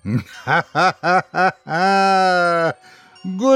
[0.04, 0.14] Good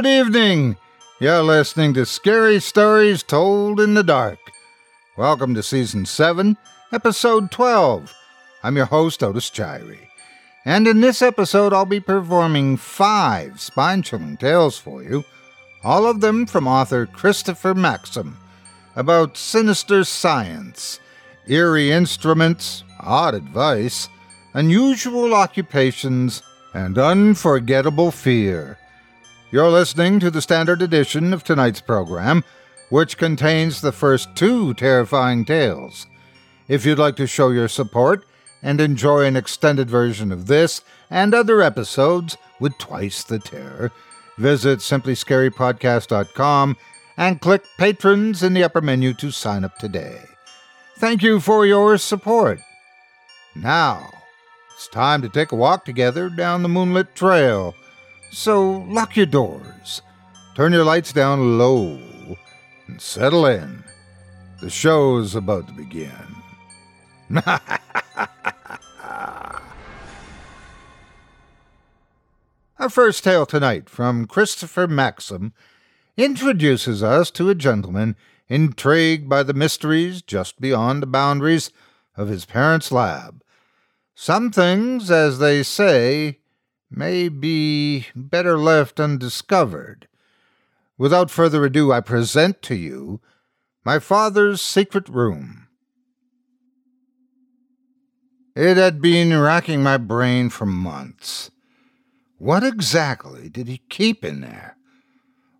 [0.04, 0.76] evening.
[1.18, 4.38] You're listening to Scary Stories Told in the Dark.
[5.16, 6.58] Welcome to Season 7,
[6.92, 8.14] Episode 12.
[8.62, 10.00] I'm your host, Otis Jiry.
[10.66, 15.24] And in this episode, I'll be performing five spine chilling tales for you,
[15.82, 18.36] all of them from author Christopher Maxim,
[18.96, 21.00] about sinister science,
[21.48, 24.10] eerie instruments, odd advice,
[24.54, 26.42] unusual occupations,
[26.72, 28.78] and unforgettable fear.
[29.50, 32.42] You're listening to the standard edition of tonight's program,
[32.90, 36.06] which contains the first two terrifying tales.
[36.66, 38.26] If you'd like to show your support
[38.62, 43.92] and enjoy an extended version of this and other episodes with twice the terror,
[44.36, 46.76] visit simplyscarypodcast.com
[47.16, 50.18] and click Patrons in the upper menu to sign up today.
[50.98, 52.58] Thank you for your support.
[53.54, 54.10] Now,
[54.74, 57.74] it's time to take a walk together down the moonlit trail
[58.34, 60.02] so lock your doors,
[60.56, 62.00] turn your lights down low,
[62.88, 63.84] and settle in.
[64.60, 66.10] The show's about to begin.
[72.80, 75.52] Our first tale tonight from Christopher Maxim
[76.16, 78.16] introduces us to a gentleman
[78.48, 81.70] intrigued by the mysteries just beyond the boundaries
[82.16, 83.43] of his parents' lab.
[84.14, 86.38] Some things, as they say,
[86.90, 90.06] may be better left undiscovered.
[90.96, 93.20] Without further ado, I present to you
[93.84, 95.66] my father's secret room.
[98.54, 101.50] It had been racking my brain for months.
[102.38, 104.76] What exactly did he keep in there?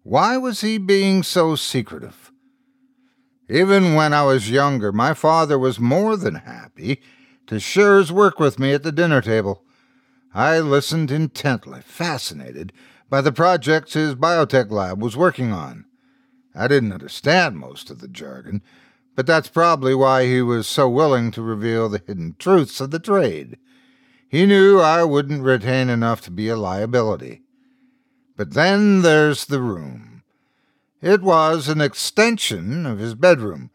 [0.05, 2.31] Why was he being so secretive?
[3.50, 7.02] Even when I was younger, my father was more than happy
[7.55, 9.62] to share work with me at the dinner table.
[10.35, 12.73] I listened intently, fascinated
[13.09, 15.85] by the projects his biotech lab was working on.
[16.55, 18.61] I didn't understand most of the jargon,
[19.15, 22.99] but that's probably why he was so willing to reveal the hidden truths of the
[22.99, 23.59] trade.
[24.29, 27.43] He knew I wouldn't retain enough to be a liability.
[28.37, 30.25] But then there's the room.
[31.01, 33.71] It was an extension of his bedroom,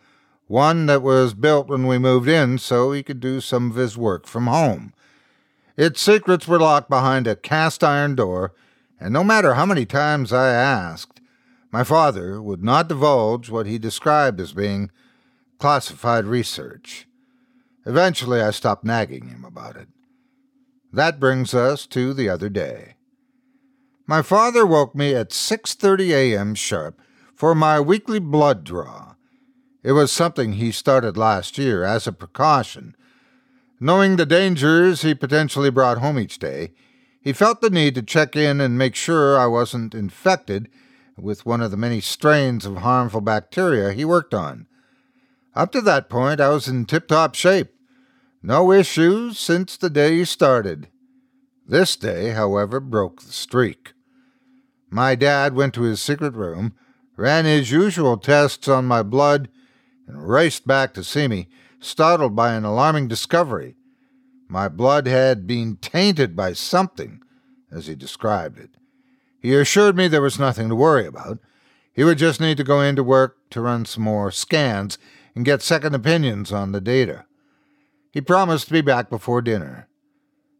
[0.49, 3.95] one that was built when we moved in so he could do some of his
[3.95, 4.91] work from home.
[5.77, 8.55] Its secrets were locked behind a cast iron door,
[8.99, 11.21] and no matter how many times I asked,
[11.71, 14.89] my father would not divulge what he described as being
[15.59, 17.07] classified research.
[17.85, 19.87] Eventually, I stopped nagging him about it.
[20.91, 22.95] That brings us to the other day.
[24.07, 26.55] My father woke me at 6:30 a.m.
[26.55, 26.99] sharp
[27.35, 29.08] for my weekly blood draw.
[29.81, 32.95] It was something he started last year as a precaution.
[33.79, 36.73] Knowing the dangers he potentially brought home each day,
[37.21, 40.69] he felt the need to check in and make sure I wasn't infected
[41.17, 44.67] with one of the many strains of harmful bacteria he worked on.
[45.55, 47.73] Up to that point, I was in tip top shape.
[48.41, 50.87] No issues since the day he started.
[51.67, 53.93] This day, however, broke the streak.
[54.89, 56.73] My dad went to his secret room,
[57.15, 59.49] ran his usual tests on my blood,
[60.09, 61.47] and raced back to see me,
[61.79, 63.75] startled by an alarming discovery.
[64.47, 67.21] My blood had been tainted by something,
[67.71, 68.71] as he described it.
[69.39, 71.37] He assured me there was nothing to worry about.
[71.93, 74.97] He would just need to go into work to run some more scans
[75.35, 77.25] and get second opinions on the data.
[78.11, 79.87] He promised to be back before dinner.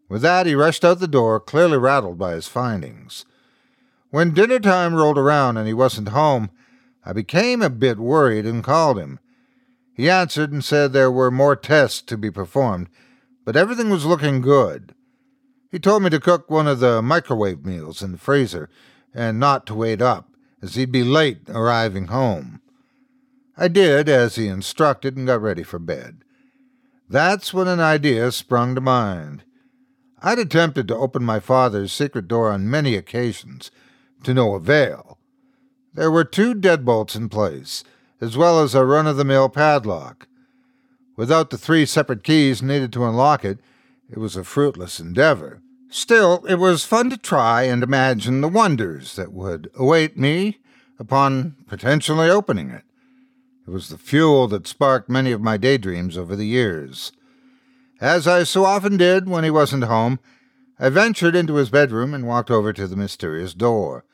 [0.07, 3.25] With that, he rushed out the door, clearly rattled by his findings.
[4.11, 6.51] When dinner time rolled around and he wasn't home,
[7.03, 9.19] I became a bit worried and called him.
[9.99, 12.87] He answered and said there were more tests to be performed,
[13.43, 14.95] but everything was looking good.
[15.71, 18.69] He told me to cook one of the microwave meals in the freezer
[19.13, 20.29] and not to wait up,
[20.61, 22.61] as he'd be late arriving home.
[23.57, 26.23] I did as he instructed and got ready for bed.
[27.09, 29.43] That's when an idea sprung to mind.
[30.21, 33.69] I'd attempted to open my father's secret door on many occasions,
[34.23, 35.17] to no avail.
[35.93, 37.83] There were two deadbolts in place,
[38.21, 40.27] as well as a run of the mill padlock.
[41.15, 43.59] Without the three separate keys needed to unlock it,
[44.09, 45.61] it was a fruitless endeavor.
[45.89, 50.59] Still, it was fun to try and imagine the wonders that would await me
[50.99, 52.83] upon potentially opening it.
[53.67, 57.11] It was the fuel that sparked many of my daydreams over the years.
[58.01, 60.19] As I so often did when he wasn't home,
[60.79, 64.05] I ventured into his bedroom and walked over to the mysterious door.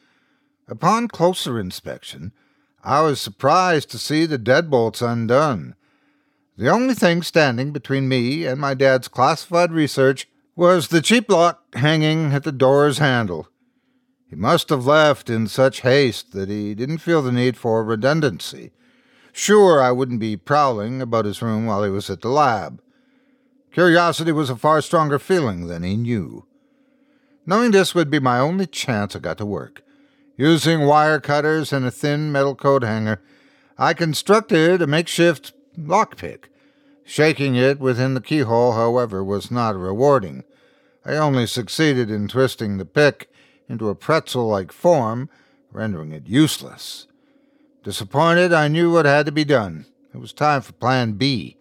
[0.67, 2.31] Upon closer inspection,
[2.85, 5.73] I was surprised to see the deadbolts undone.
[6.55, 11.63] The only thing standing between me and my dad's classified research was the cheap lock
[11.75, 13.47] hanging at the door's handle.
[14.29, 18.71] He must have left in such haste that he didn't feel the need for redundancy.
[19.33, 22.83] Sure, I wouldn't be prowling about his room while he was at the lab.
[23.73, 26.45] Curiosity was a far stronger feeling than he knew.
[27.47, 29.81] Knowing this would be my only chance, I got to work.
[30.37, 33.21] Using wire cutters and a thin metal coat hanger,
[33.77, 36.45] I constructed a makeshift lockpick.
[37.05, 40.43] Shaking it within the keyhole, however, was not rewarding.
[41.05, 43.29] I only succeeded in twisting the pick
[43.69, 45.29] into a pretzel like form,
[45.71, 47.07] rendering it useless.
[47.83, 49.85] Disappointed, I knew what had to be done.
[50.13, 51.57] It was time for Plan B.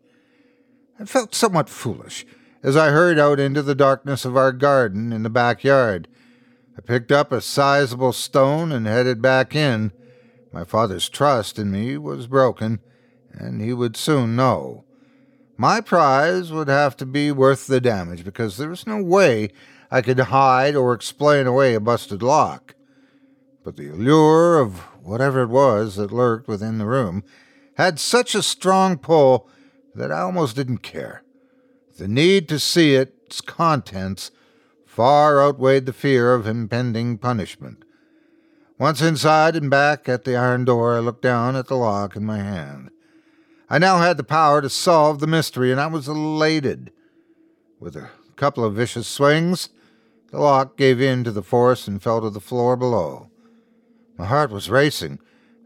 [0.98, 2.24] I felt somewhat foolish
[2.62, 6.08] as I hurried out into the darkness of our garden in the backyard.
[6.76, 9.92] I picked up a sizable stone and headed back in.
[10.52, 12.80] My father's trust in me was broken,
[13.32, 14.84] and he would soon know.
[15.56, 19.50] My prize would have to be worth the damage because there was no way
[19.90, 22.74] I could hide or explain away a busted lock.
[23.62, 27.22] But the allure of whatever it was that lurked within the room
[27.76, 29.48] had such a strong pull
[29.94, 31.22] that I almost didn't care.
[31.98, 34.32] The need to see its contents
[34.94, 37.84] far outweighed the fear of impending punishment.
[38.78, 42.24] Once inside and back at the iron door, I looked down at the lock in
[42.24, 42.90] my hand.
[43.68, 46.92] I now had the power to solve the mystery, and I was elated.
[47.80, 49.68] With a couple of vicious swings,
[50.30, 53.30] the lock gave in to the force and fell to the floor below.
[54.16, 55.18] My heart was racing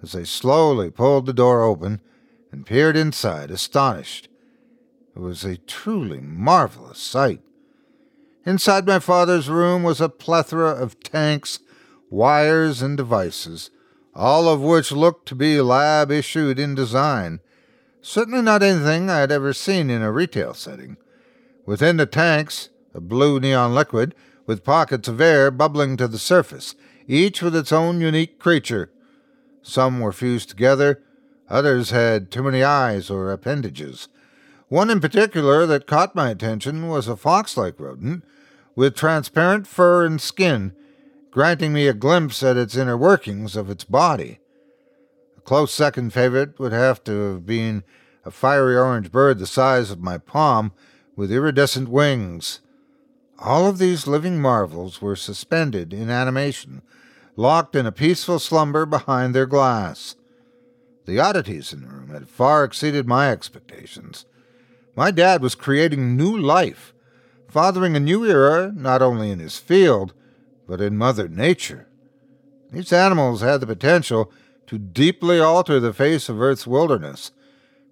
[0.02, 2.00] as I slowly pulled the door open
[2.50, 4.30] and peered inside, astonished.
[5.14, 7.42] It was a truly marvelous sight.
[8.48, 11.58] Inside my father's room was a plethora of tanks,
[12.08, 13.68] wires, and devices,
[14.14, 17.40] all of which looked to be lab issued in design.
[18.00, 20.96] Certainly not anything I had ever seen in a retail setting.
[21.66, 24.14] Within the tanks, a blue neon liquid
[24.46, 26.74] with pockets of air bubbling to the surface,
[27.06, 28.90] each with its own unique creature.
[29.60, 31.02] Some were fused together,
[31.50, 34.08] others had too many eyes or appendages.
[34.68, 38.24] One in particular that caught my attention was a fox like rodent
[38.78, 40.72] with transparent fur and skin,
[41.32, 44.38] granting me a glimpse at its inner workings of its body.
[45.36, 47.82] A close second favorite would have to have been
[48.24, 50.70] a fiery orange bird the size of my palm
[51.16, 52.60] with iridescent wings.
[53.40, 56.82] All of these living marvels were suspended in animation,
[57.34, 60.14] locked in a peaceful slumber behind their glass.
[61.04, 64.24] The oddities in the room had far exceeded my expectations.
[64.94, 66.94] My dad was creating new life,
[67.48, 70.14] fathering a new era not only in his field,
[70.66, 71.88] but in Mother Nature.
[72.70, 74.30] These animals had the potential
[74.66, 77.32] to deeply alter the face of Earth's wilderness.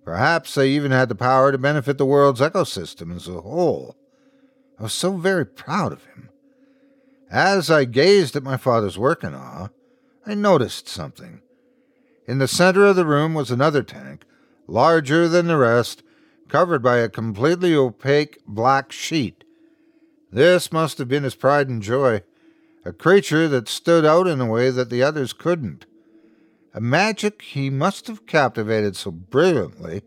[0.04, 3.96] Perhaps they even had the power to benefit the world's ecosystem as a whole.
[4.78, 6.28] I was so very proud of him.
[7.30, 9.68] As I gazed at my father's work in awe,
[10.26, 11.40] I noticed something.
[12.26, 14.24] In the center of the room was another tank,
[14.66, 16.02] larger than the rest,
[16.48, 19.44] covered by a completely opaque black sheet.
[20.36, 22.20] This must have been his pride and joy,
[22.84, 25.86] a creature that stood out in a way that the others couldn't.
[26.74, 30.02] A magic he must have captivated so brilliantly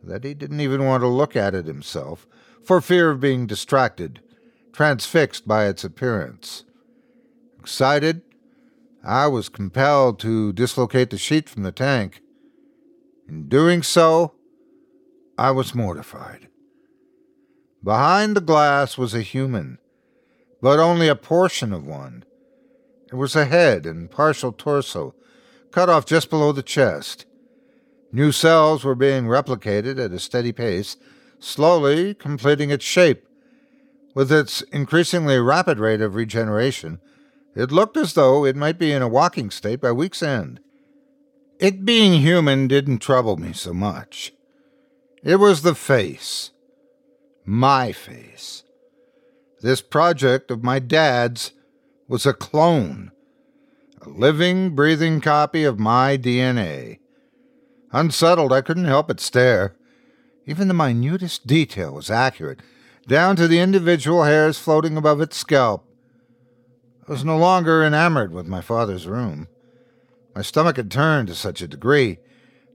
[0.00, 2.24] that he didn't even want to look at it himself,
[2.62, 4.20] for fear of being distracted,
[4.72, 6.62] transfixed by its appearance.
[7.58, 8.22] Excited,
[9.02, 12.22] I was compelled to dislocate the sheet from the tank.
[13.28, 14.34] In doing so,
[15.36, 16.46] I was mortified.
[17.84, 19.78] Behind the glass was a human,
[20.62, 22.24] but only a portion of one.
[23.12, 25.14] It was a head and partial torso,
[25.70, 27.26] cut off just below the chest.
[28.10, 30.96] New cells were being replicated at a steady pace,
[31.38, 33.26] slowly completing its shape.
[34.14, 37.00] With its increasingly rapid rate of regeneration,
[37.54, 40.58] it looked as though it might be in a walking state by week's end.
[41.60, 44.32] It being human didn't trouble me so much.
[45.22, 46.50] It was the face.
[47.44, 48.62] My face.
[49.60, 51.52] This project of my dad's
[52.08, 53.12] was a clone,
[54.00, 57.00] a living, breathing copy of my DNA.
[57.92, 59.76] Unsettled, I couldn't help but stare.
[60.46, 62.60] Even the minutest detail was accurate,
[63.06, 65.86] down to the individual hairs floating above its scalp.
[67.06, 69.48] I was no longer enamored with my father's room.
[70.34, 72.20] My stomach had turned to such a degree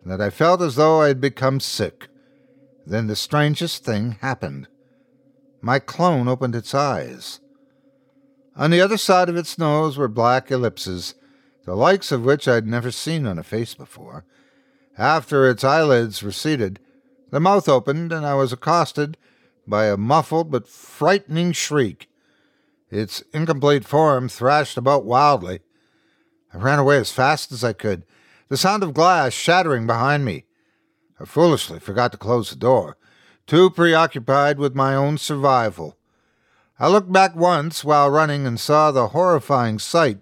[0.06, 2.09] that I felt as though I had become sick.
[2.90, 4.68] Then the strangest thing happened.
[5.62, 7.40] My clone opened its eyes.
[8.56, 11.14] On the other side of its nose were black ellipses,
[11.66, 14.26] the likes of which I had never seen on a face before.
[14.98, 16.80] After its eyelids receded,
[17.30, 19.18] the mouth opened, and I was accosted
[19.68, 22.10] by a muffled but frightening shriek.
[22.90, 25.60] Its incomplete form thrashed about wildly.
[26.52, 28.04] I ran away as fast as I could,
[28.48, 30.46] the sound of glass shattering behind me.
[31.20, 32.98] I foolishly forgot to close the door,
[33.46, 35.98] too preoccupied with my own survival.
[36.80, 40.20] I looked back once while running and saw the horrifying sight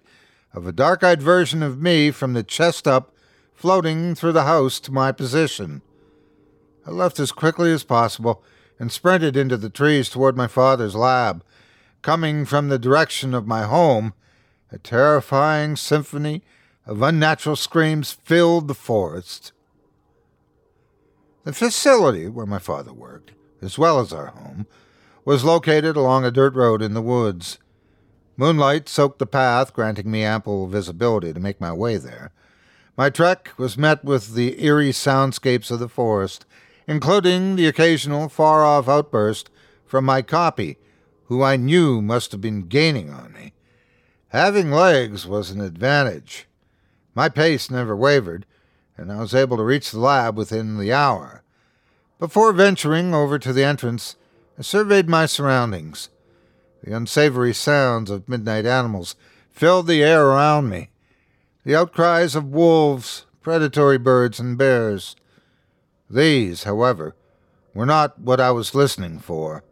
[0.52, 3.14] of a dark eyed version of me from the chest up,
[3.54, 5.82] floating through the house to my position.
[6.86, 8.42] I left as quickly as possible
[8.78, 11.44] and sprinted into the trees toward my father's lab.
[12.02, 14.14] Coming from the direction of my home,
[14.72, 16.42] a terrifying symphony
[16.86, 19.52] of unnatural screams filled the forest.
[21.48, 23.30] The facility where my father worked,
[23.62, 24.66] as well as our home,
[25.24, 27.56] was located along a dirt road in the woods.
[28.36, 32.32] Moonlight soaked the path, granting me ample visibility to make my way there.
[32.98, 36.44] My trek was met with the eerie soundscapes of the forest,
[36.86, 39.48] including the occasional far off outburst
[39.86, 40.76] from my copy,
[41.28, 43.54] who I knew must have been gaining on me.
[44.32, 46.46] Having legs was an advantage.
[47.14, 48.44] My pace never wavered,
[48.98, 51.42] and I was able to reach the lab within the hour.
[52.18, 54.16] Before venturing over to the entrance,
[54.58, 56.10] I surveyed my surroundings.
[56.82, 59.14] The unsavory sounds of midnight animals
[59.50, 60.90] filled the air around me.
[61.64, 65.14] The outcries of wolves, predatory birds, and bears.
[66.10, 67.14] These, however,
[67.74, 69.62] were not what I was listening for.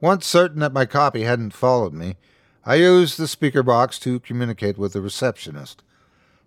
[0.00, 2.16] Once certain that my copy hadn't followed me,
[2.64, 5.82] I used the speaker box to communicate with the receptionist.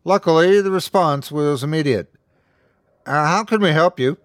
[0.06, 2.14] Luckily, the response was immediate.
[3.06, 4.18] Uh, how can we help you?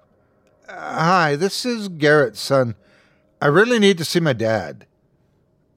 [0.68, 2.74] Uh, hi, this is Garrett's son.
[3.40, 4.86] I really need to see my dad.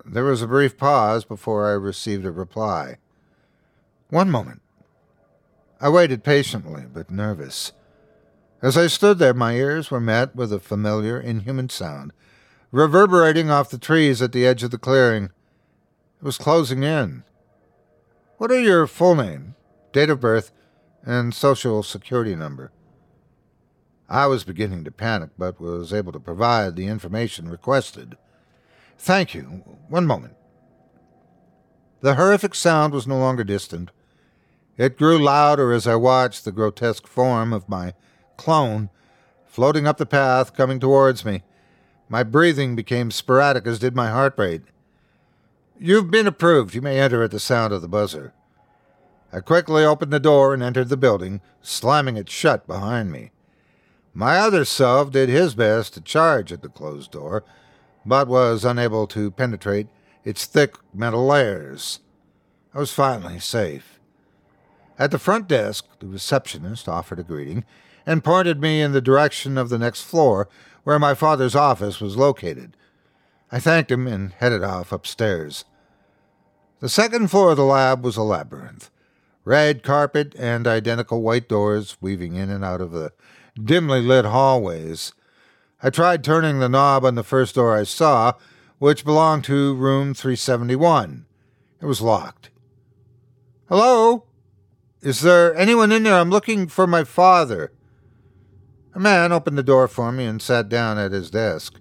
[0.03, 2.98] There was a brief pause before I received a reply.
[4.10, 4.62] One moment.
[5.79, 7.72] I waited patiently, but nervous.
[8.62, 12.12] As I stood there, my ears were met with a familiar, inhuman sound,
[12.72, 15.25] reverberating off the trees at the edge of the clearing.
[15.25, 17.24] It was closing in.
[18.38, 19.55] What are your full name?
[19.91, 20.51] Date of birth,
[21.03, 22.71] and social security number.
[24.07, 28.17] I was beginning to panic, but was able to provide the information requested.
[28.98, 29.63] Thank you.
[29.88, 30.36] One moment.
[32.01, 33.91] The horrific sound was no longer distant.
[34.77, 37.93] It grew louder as I watched the grotesque form of my
[38.38, 38.89] clone
[39.45, 41.43] floating up the path, coming towards me.
[42.07, 44.63] My breathing became sporadic, as did my heart rate.
[45.77, 46.74] You've been approved.
[46.74, 48.33] You may enter at the sound of the buzzer.
[49.33, 53.31] I quickly opened the door and entered the building, slamming it shut behind me.
[54.13, 57.45] My other self did his best to charge at the closed door,
[58.05, 59.88] but was unable to penetrate
[60.25, 62.00] its thick metal layers.
[62.73, 64.00] I was finally safe.
[65.00, 67.63] At the front desk, the receptionist offered a greeting
[68.05, 70.50] and pointed me in the direction of the next floor
[70.83, 72.75] where my father's office was located.
[73.50, 75.63] I thanked him and headed off upstairs.
[76.81, 78.89] The second floor of the lab was a labyrinth
[79.43, 83.12] red carpet and identical white doors weaving in and out of the
[83.62, 85.13] dimly lit hallways.
[85.83, 88.33] I tried turning the knob on the first door I saw,
[88.77, 91.25] which belonged to room 371.
[91.81, 92.50] It was locked.
[93.67, 94.25] Hello?
[95.01, 96.15] Is there anyone in there?
[96.15, 97.71] I'm looking for my father.
[98.93, 101.79] A man opened the door for me and sat down at his desk.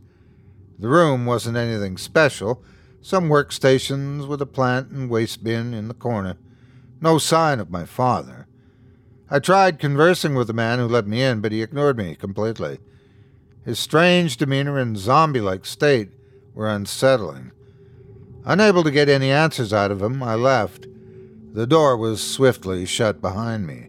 [0.79, 2.65] The room wasn't anything special,
[3.03, 6.39] some workstations with a plant and waste bin in the corner.
[7.01, 8.47] No sign of my father.
[9.31, 12.79] I tried conversing with the man who let me in, but he ignored me completely.
[13.65, 16.11] His strange demeanor and zombie like state
[16.55, 17.53] were unsettling.
[18.45, 20.87] Unable to get any answers out of him, I left.
[21.53, 23.89] The door was swiftly shut behind me.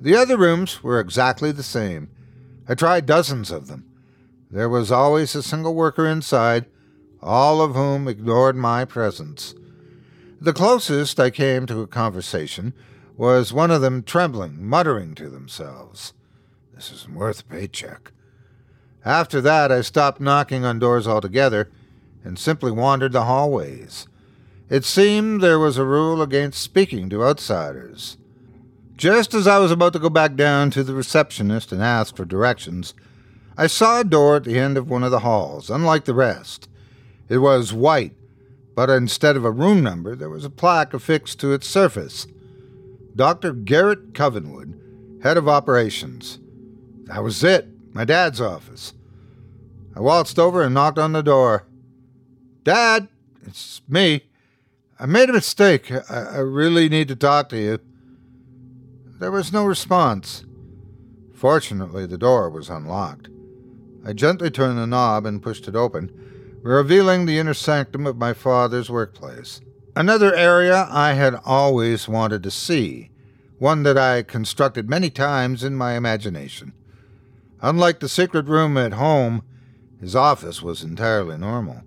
[0.00, 2.08] The other rooms were exactly the same.
[2.68, 3.84] I tried dozens of them.
[4.50, 6.66] There was always a single worker inside,
[7.20, 9.54] all of whom ignored my presence.
[10.42, 12.72] The closest I came to a conversation
[13.14, 16.14] was one of them trembling, muttering to themselves.
[16.74, 18.10] This isn't worth a paycheck.
[19.04, 21.70] After that, I stopped knocking on doors altogether
[22.24, 24.08] and simply wandered the hallways.
[24.70, 28.16] It seemed there was a rule against speaking to outsiders.
[28.96, 32.24] Just as I was about to go back down to the receptionist and ask for
[32.24, 32.94] directions,
[33.58, 36.66] I saw a door at the end of one of the halls, unlike the rest.
[37.28, 38.14] It was white,
[38.80, 42.26] but instead of a room number, there was a plaque affixed to its surface.
[43.14, 43.52] Dr.
[43.52, 46.38] Garrett Covenwood, head of operations.
[47.04, 48.94] That was it my dad's office.
[49.94, 51.66] I waltzed over and knocked on the door.
[52.64, 53.08] Dad,
[53.46, 54.22] it's me.
[54.98, 55.92] I made a mistake.
[55.92, 57.80] I, I really need to talk to you.
[59.18, 60.46] There was no response.
[61.34, 63.28] Fortunately, the door was unlocked.
[64.06, 66.19] I gently turned the knob and pushed it open,
[66.62, 69.60] revealing the inner sanctum of my father's workplace.
[69.96, 73.10] Another area I had always wanted to see,
[73.58, 76.72] one that I constructed many times in my imagination.
[77.62, 79.42] Unlike the secret room at home,
[80.00, 81.82] his office was entirely normal.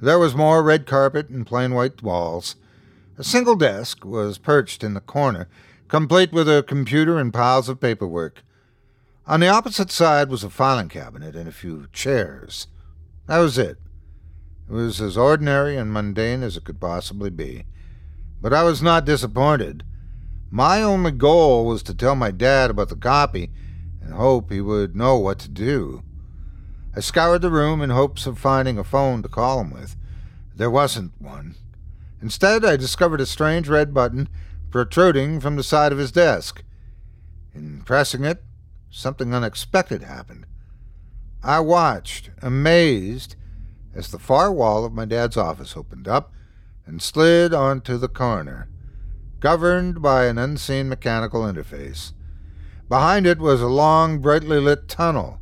[0.00, 2.56] There was more red carpet and plain white walls.
[3.18, 5.48] A single desk was perched in the corner,
[5.88, 8.42] complete with a computer and piles of paperwork.
[9.26, 12.68] On the opposite side was a filing cabinet and a few chairs.
[13.26, 13.78] That was it.
[14.68, 17.64] It was as ordinary and mundane as it could possibly be.
[18.40, 19.84] But I was not disappointed.
[20.50, 23.50] My only goal was to tell my dad about the copy
[24.00, 26.02] and hope he would know what to do.
[26.94, 29.96] I scoured the room in hopes of finding a phone to call him with.
[30.54, 31.56] There wasn't one.
[32.22, 34.28] Instead, I discovered a strange red button
[34.70, 36.62] protruding from the side of his desk.
[37.54, 38.42] In pressing it,
[38.90, 40.46] something unexpected happened.
[41.46, 43.36] I watched, amazed,
[43.94, 46.32] as the far wall of my dad's office opened up
[46.84, 48.68] and slid onto the corner,
[49.38, 52.12] governed by an unseen mechanical interface.
[52.88, 55.38] Behind it was a long, brightly lit tunnel.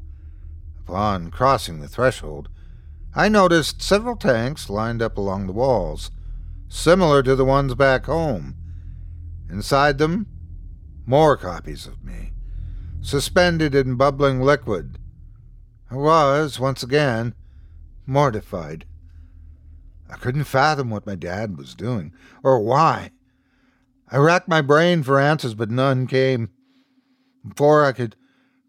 [0.80, 2.50] Upon crossing the threshold,
[3.14, 6.10] I noticed several tanks lined up along the walls,
[6.68, 8.56] similar to the ones back home.
[9.48, 10.26] Inside them,
[11.06, 12.32] more copies of me,
[13.00, 14.98] suspended in bubbling liquid.
[15.94, 17.34] I was, once again,
[18.04, 18.84] mortified.
[20.10, 23.12] I couldn't fathom what my dad was doing, or why.
[24.10, 26.50] I racked my brain for answers, but none came.
[27.46, 28.16] Before I could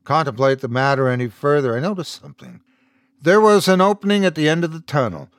[0.03, 2.61] contemplate the matter any further, I noticed something.
[3.19, 5.29] There was an opening at the end of the tunnel.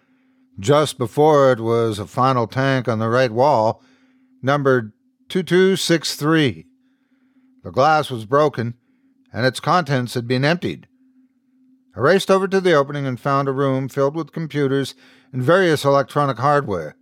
[0.59, 3.81] Just before it was a final tank on the right wall,
[4.43, 4.93] numbered
[5.29, 6.67] 2263.
[7.63, 8.75] The glass was broken,
[9.33, 10.89] and its contents had been emptied.
[11.97, 14.95] I raced over to the opening and found a room filled with computers
[15.33, 16.95] and various electronic hardware.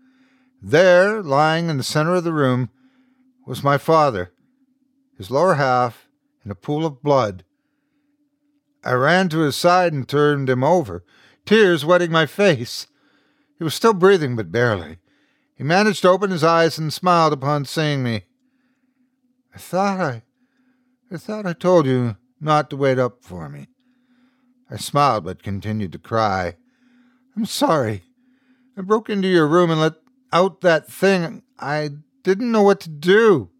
[0.62, 2.70] There, lying in the center of the room,
[3.44, 4.32] was my father,
[5.18, 6.08] his lower half
[6.44, 7.44] in a pool of blood.
[8.84, 11.04] I ran to his side and turned him over,
[11.44, 12.86] tears wetting my face.
[13.58, 14.98] He was still breathing, but barely.
[15.56, 18.24] He managed to open his eyes and smiled upon seeing me.
[19.54, 20.22] I thought I.
[21.10, 23.68] I thought I told you not to wait up for me.
[24.74, 26.56] I smiled but continued to cry.
[27.36, 28.02] I'm sorry.
[28.76, 29.94] I broke into your room and let
[30.32, 31.44] out that thing.
[31.60, 31.90] I
[32.24, 33.50] didn't know what to do.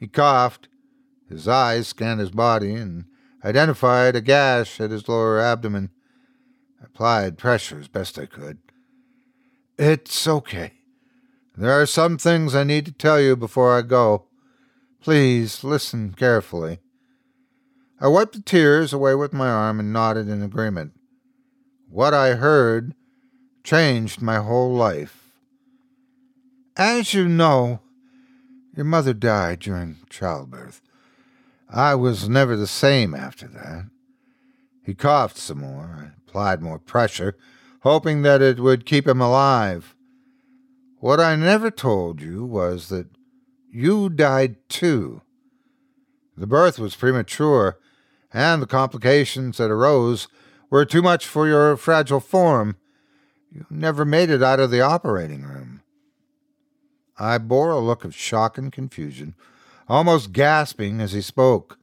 [0.00, 0.66] He coughed.
[1.28, 3.04] His eyes scanned his body and
[3.44, 5.90] identified a gash at his lower abdomen.
[6.82, 8.58] I applied pressure as best I could.
[9.78, 10.72] It's okay.
[11.56, 14.26] There are some things I need to tell you before I go.
[15.00, 16.80] Please listen carefully.
[18.02, 20.92] I wiped the tears away with my arm and nodded in agreement.
[21.90, 22.94] What I heard
[23.62, 25.34] changed my whole life.
[26.78, 27.80] As you know,
[28.74, 30.80] your mother died during childbirth.
[31.68, 33.90] I was never the same after that.
[34.82, 36.10] He coughed some more.
[36.10, 37.36] I applied more pressure,
[37.82, 39.94] hoping that it would keep him alive.
[41.00, 43.08] What I never told you was that
[43.70, 45.20] you died too.
[46.36, 47.76] The birth was premature,
[48.32, 50.28] and the complications that arose
[50.70, 52.76] were too much for your fragile form.
[53.50, 55.82] You never made it out of the operating room.
[57.18, 59.34] I bore a look of shock and confusion,
[59.88, 61.78] almost gasping as he spoke.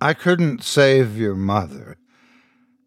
[0.00, 1.98] I couldn't save your mother,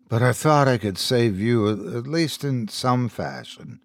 [0.08, 3.82] but I thought I could save you, at least in some fashion.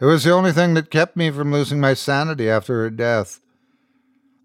[0.00, 3.40] It was the only thing that kept me from losing my sanity after her death.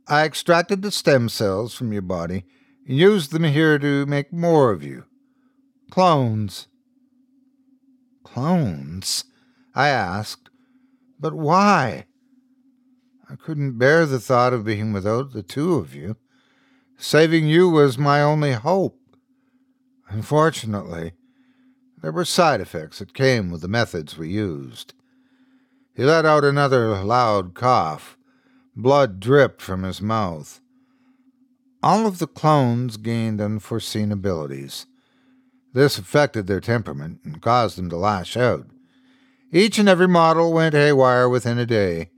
[0.08, 2.44] I extracted the stem cells from your body
[2.86, 5.06] and used them here to make more of you.
[5.90, 6.68] Clones.
[8.24, 9.26] Clones?
[9.74, 10.50] I asked.
[11.20, 12.06] But why?
[13.30, 16.18] I couldn't bear the thought of being without the two of you.
[16.98, 19.00] Saving you was my only hope.
[20.10, 21.14] Unfortunately,
[22.02, 24.94] there were side effects that came with the methods we used.
[25.96, 28.18] He let out another loud cough.
[28.76, 30.62] Blood dripped from his mouth.
[31.86, 34.88] All of the clones gained unforeseen abilities.
[35.72, 38.66] This affected their temperament and caused them to lash out.
[39.52, 42.10] Each and every model went haywire within a day.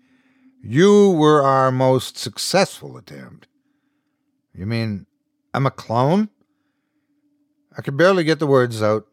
[0.64, 3.50] You were our most successful attempt.
[4.54, 5.06] You mean
[5.54, 6.30] I'm a clone?
[7.78, 9.06] I could barely get the words out.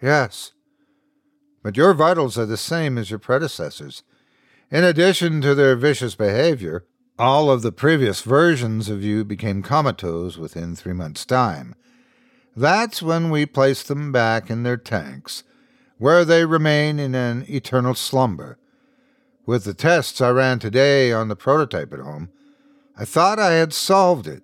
[0.00, 0.52] Yes.
[1.60, 4.04] But your vitals are the same as your predecessors.
[4.70, 6.86] In addition to their vicious behavior,
[7.22, 11.72] all of the previous versions of you became comatose within three months' time.
[12.56, 15.44] That's when we placed them back in their tanks,
[15.98, 18.58] where they remain in an eternal slumber.
[19.46, 22.28] With the tests I ran today on the prototype at home,
[22.98, 24.42] I thought I had solved it.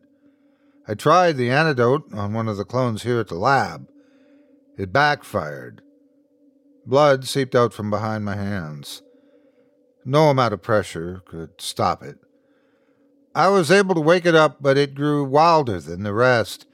[0.87, 3.89] I tried the antidote on one of the clones here at the lab.
[4.77, 5.83] It backfired.
[6.87, 9.03] Blood seeped out from behind my hands.
[10.05, 12.19] No amount of pressure could stop it.
[13.39, 16.67] I was able to wake it up, but it grew wilder than the rest.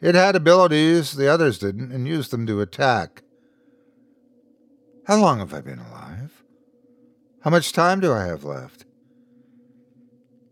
[0.00, 3.22] It had abilities the others didn't and used them to attack.
[5.06, 6.42] How long have I been alive?
[7.42, 8.86] How much time do I have left?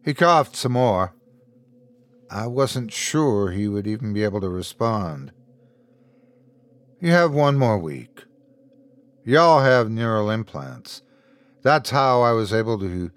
[0.04, 1.16] He coughed some more.
[2.30, 5.32] I wasn't sure he would even be able to respond.
[7.00, 8.22] You have one more week.
[9.24, 11.02] Y'all have neural implants.
[11.62, 13.10] That's how I was able to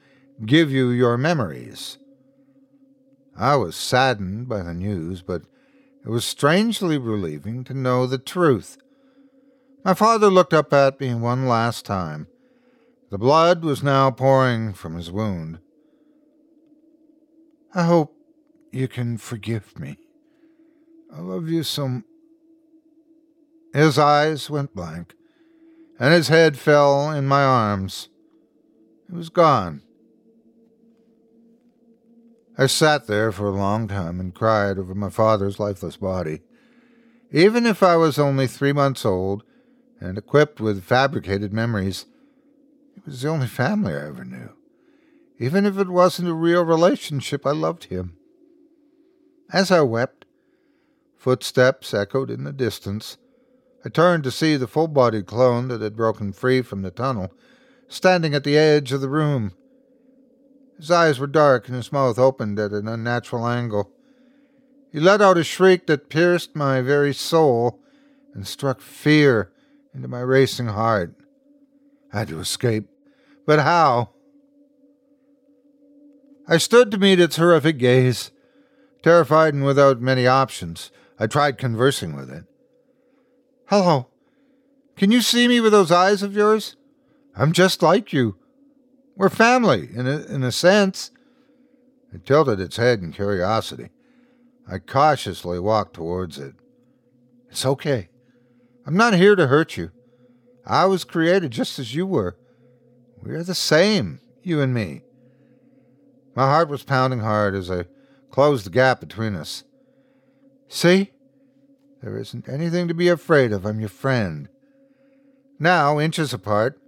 [0.43, 1.99] give you your memories.
[3.41, 5.41] I was saddened by the news, but
[6.05, 8.77] it was strangely relieving to know the truth.
[9.83, 12.27] My father looked up at me one last time.
[13.09, 15.57] The blood was now pouring from his wound.
[17.73, 18.15] I hope
[18.71, 19.97] you can forgive me.
[21.11, 22.03] I love you so.
[23.73, 25.15] His eyes went blank,
[25.99, 28.07] and his head fell in my arms.
[29.09, 29.81] He was gone.
[32.57, 36.41] I sat there for a long time and cried over my father's lifeless body.
[37.31, 39.43] Even if I was only three months old
[39.99, 42.05] and equipped with fabricated memories,
[42.97, 44.49] it was the only family I ever knew.
[45.39, 48.17] Even if it wasn't a real relationship, I loved him.
[49.51, 50.25] As I wept,
[51.17, 53.17] footsteps echoed in the distance.
[53.85, 57.33] I turned to see the full bodied clone that had broken free from the tunnel,
[57.87, 59.53] standing at the edge of the room.
[60.81, 63.91] His eyes were dark and his mouth opened at an unnatural angle.
[64.91, 67.79] He let out a shriek that pierced my very soul
[68.33, 69.51] and struck fear
[69.93, 71.13] into my racing heart.
[72.11, 72.89] I had to escape.
[73.45, 74.09] But how?
[76.47, 78.31] I stood to meet its horrific gaze.
[79.03, 80.89] Terrified and without many options,
[81.19, 82.45] I tried conversing with it.
[83.67, 84.07] Hello.
[84.97, 86.75] Can you see me with those eyes of yours?
[87.35, 88.37] I'm just like you.
[89.21, 91.11] We're family, in a, in a sense.
[92.11, 93.89] It tilted its head in curiosity.
[94.67, 96.55] I cautiously walked towards it.
[97.51, 98.09] It's okay.
[98.83, 99.91] I'm not here to hurt you.
[100.65, 102.35] I was created just as you were.
[103.21, 105.03] We're the same, you and me.
[106.35, 107.85] My heart was pounding hard as I
[108.31, 109.63] closed the gap between us.
[110.67, 111.11] See?
[112.01, 113.67] There isn't anything to be afraid of.
[113.67, 114.49] I'm your friend.
[115.59, 116.80] Now, inches apart,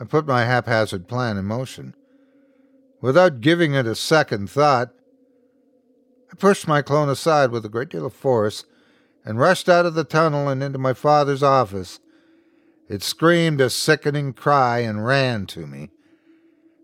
[0.00, 1.94] I put my haphazard plan in motion.
[3.00, 4.90] Without giving it a second thought,
[6.30, 8.64] I pushed my clone aside with a great deal of force
[9.24, 12.00] and rushed out of the tunnel and into my father's office.
[12.88, 15.90] It screamed a sickening cry and ran to me.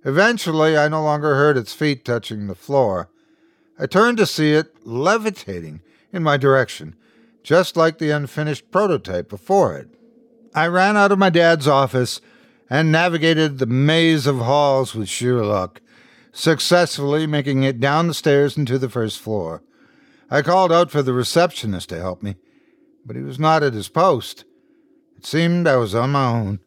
[0.05, 3.09] Eventually, I no longer heard its feet touching the floor.
[3.79, 5.81] I turned to see it levitating
[6.13, 6.97] in my direction,
[7.43, 9.89] just like the unfinished prototype before it.
[10.55, 12.21] I ran out of my dad's office
[12.73, 15.83] and navigated the maze of halls with sheer luck,
[16.33, 19.63] successfully making it down the stairs and to the first floor.
[20.31, 22.37] I called out for the receptionist to help me,
[23.05, 24.47] but he was not at his post.
[25.19, 26.61] It seemed I was on my own.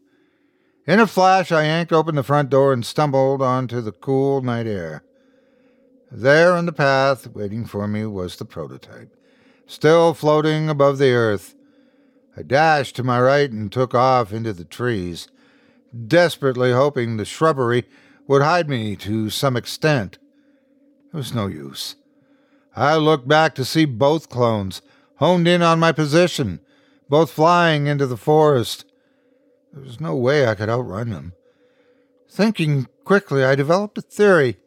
[0.86, 4.68] In a flash, I yanked open the front door and stumbled onto the cool night
[4.68, 5.04] air.
[6.12, 9.18] There on the path, waiting for me, was the prototype,
[9.66, 11.56] still floating above the earth.
[12.38, 15.30] I dashed to my right and took off into the trees,
[16.08, 17.86] desperately hoping the shrubbery
[18.28, 20.18] would hide me to some extent.
[21.14, 21.96] It was no use.
[22.76, 24.82] I looked back to see both clones
[25.18, 26.60] honed in on my position,
[27.08, 28.86] both flying into the forest.
[29.72, 31.34] There was no way I could outrun them.
[32.30, 34.58] Thinking quickly, I developed a theory.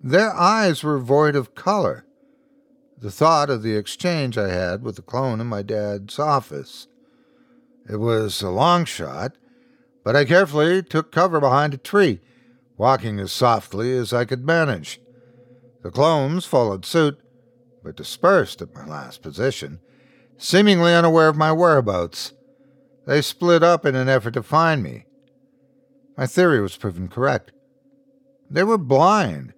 [0.00, 2.04] Their eyes were void of color.
[2.98, 6.88] The thought of the exchange I had with the clone in my dad's office.
[7.88, 9.36] It was a long shot,
[10.06, 12.20] but I carefully took cover behind a tree,
[12.76, 15.00] walking as softly as I could manage.
[15.82, 17.18] The clones followed suit,
[17.82, 19.80] but dispersed at my last position,
[20.38, 22.34] seemingly unaware of my whereabouts.
[23.04, 25.06] They split up in an effort to find me.
[26.16, 27.50] My theory was proven correct.
[28.48, 29.54] They were blind.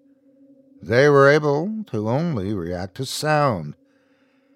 [0.80, 3.76] They were able to only react to sound.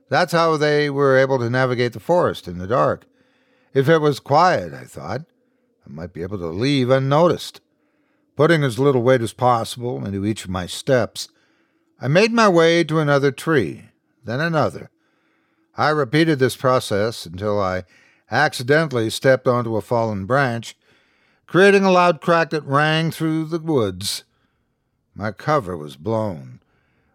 [0.08, 3.04] That's how they were able to navigate the forest in the dark.
[3.74, 5.26] If it was quiet, I thought,
[5.86, 7.60] I might be able to leave unnoticed.
[8.36, 11.28] Putting as little weight as possible into each of my steps,
[12.00, 13.90] I made my way to another tree,
[14.24, 14.90] then another,
[15.76, 17.84] I repeated this process until I
[18.30, 20.76] accidentally stepped onto a fallen branch,
[21.46, 24.24] creating a loud crack that rang through the woods.
[25.14, 26.60] My cover was blown.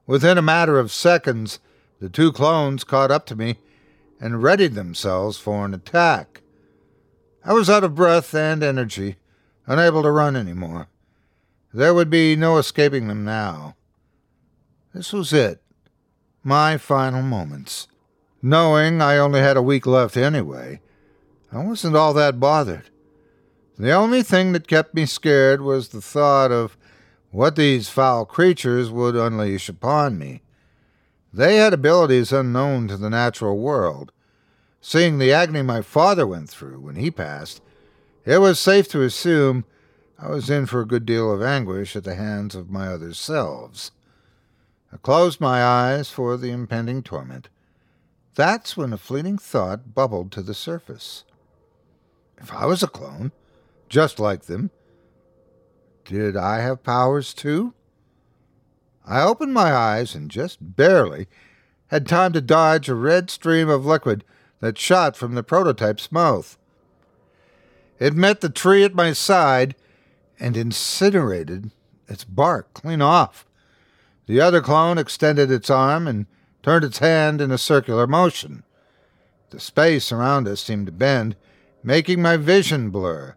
[0.08, 1.60] Within a matter of seconds,
[2.00, 3.58] the two clones caught up to me
[4.20, 6.42] and readied themselves for an attack.
[7.48, 9.16] I was out of breath and energy,
[9.66, 10.90] unable to run any more.
[11.74, 13.78] There would be no escaping them now.
[14.94, 15.62] This was it,
[16.44, 17.88] my final moments.
[18.42, 20.82] Knowing I only had a week left anyway,
[21.50, 22.90] I wasn't all that bothered.
[23.80, 26.76] The only thing that kept me scared was the thought of
[27.32, 30.42] what these foul creatures would unleash upon me.
[31.32, 34.12] They had abilities unknown to the natural world.
[34.90, 37.62] Seeing the agony my father went through when he passed,
[38.24, 39.66] it was safe to assume
[40.18, 43.14] I was in for a good deal of anguish at the hands of my other
[43.14, 43.92] selves.
[44.94, 47.50] I closed my eyes for the impending torment.
[48.36, 51.26] That's when a fleeting thought bubbled to the surface.
[52.38, 53.34] If I was a clone,
[53.90, 54.72] just like them,
[56.06, 57.74] did I have powers too?
[59.06, 61.28] I opened my eyes and just barely
[61.88, 64.24] had time to dodge a red stream of liquid
[64.60, 66.58] that shot from the prototype's mouth.
[68.00, 69.76] It met the tree at my side
[70.40, 71.72] and incinerated
[72.08, 73.46] its bark clean off.
[74.28, 76.26] The other clone extended its arm and
[76.64, 78.64] turned its hand in a circular motion.
[79.50, 81.36] The space around us seemed to bend,
[81.82, 83.36] making my vision blur.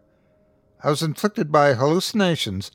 [0.83, 2.71] I was inflicted by hallucinations,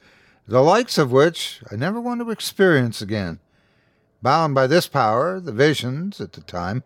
[0.48, 3.40] the likes of which I never want to experience again.
[4.22, 6.82] Bound by this power, the visions, at the time,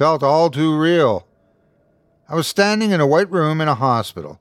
[0.00, 1.26] felt all too real.
[2.26, 4.40] I was standing in a white room in a hospital.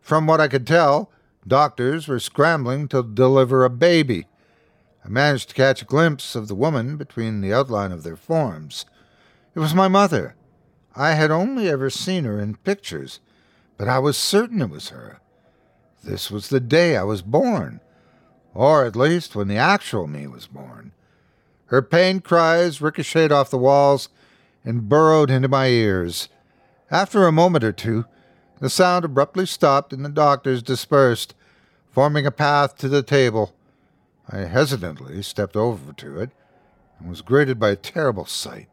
[0.00, 1.10] From what I could tell,
[1.44, 4.28] doctors were scrambling to deliver a baby.
[5.04, 8.86] I managed to catch a glimpse of the woman between the outline of their forms.
[9.52, 10.36] It was my mother.
[10.94, 13.18] I had only ever seen her in pictures,
[13.76, 15.18] but I was certain it was her.
[16.04, 17.80] This was the day I was born,
[18.54, 20.92] or at least when the actual me was born.
[21.66, 24.08] Her pained cries ricocheted off the walls
[24.64, 26.28] and burrowed into my ears.
[26.90, 28.04] After a moment or two,
[28.60, 31.34] The sound abruptly stopped and the doctors dispersed,
[31.90, 33.54] forming a path to the table.
[34.28, 36.30] I hesitantly stepped over to it
[36.98, 38.68] and was greeted by a terrible sight.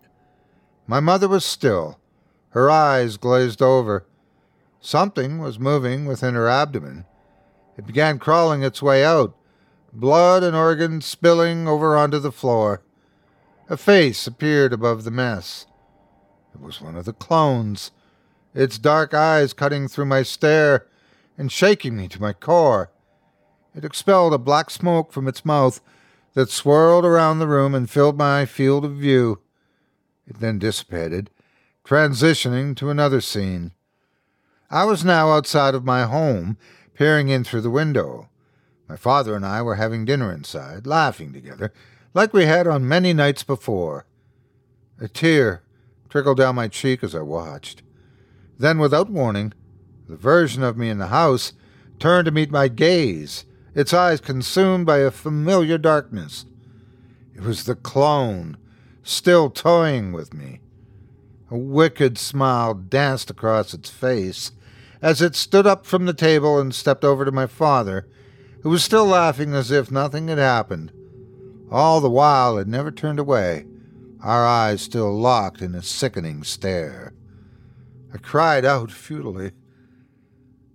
[0.86, 2.00] My mother was still,
[2.50, 4.06] her eyes glazed over.
[4.82, 7.06] Something was moving within her abdomen.
[7.78, 9.36] It began crawling its way out,
[9.94, 12.82] blood and organs spilling over onto the floor.
[13.70, 15.66] A face appeared above the mess.
[16.60, 17.92] It was one of the clones,
[18.54, 20.88] its dark eyes cutting through my stare
[21.38, 22.92] and shaking me to my core.
[23.76, 25.82] It expelled a black smoke from its mouth
[26.34, 29.40] that swirled around the room and filled my field of view.
[30.26, 31.30] It then dissipated,
[31.86, 33.72] transitioning to another scene.
[34.72, 36.58] I was now outside of my home,
[36.96, 38.30] peering in through the window.
[38.90, 41.72] My father and I were having dinner inside, laughing together,
[42.16, 44.08] like we had on many nights before.
[45.00, 45.62] A tear
[46.10, 47.84] trickled down my cheek as I watched.
[48.58, 49.54] Then, without warning,
[50.08, 51.54] the version of me in the house
[52.00, 56.46] turned to meet my gaze, its eyes consumed by a familiar darkness.
[57.36, 58.58] It was the clone,
[59.04, 60.60] still toying with me.
[61.52, 64.52] A wicked smile danced across its face
[65.02, 68.08] as it stood up from the table and stepped over to my father,
[68.62, 70.92] who was still laughing as if nothing had happened.
[71.72, 73.66] All the while it never turned away,
[74.22, 77.14] our eyes still locked in a sickening stare.
[78.14, 79.52] I cried out futilely.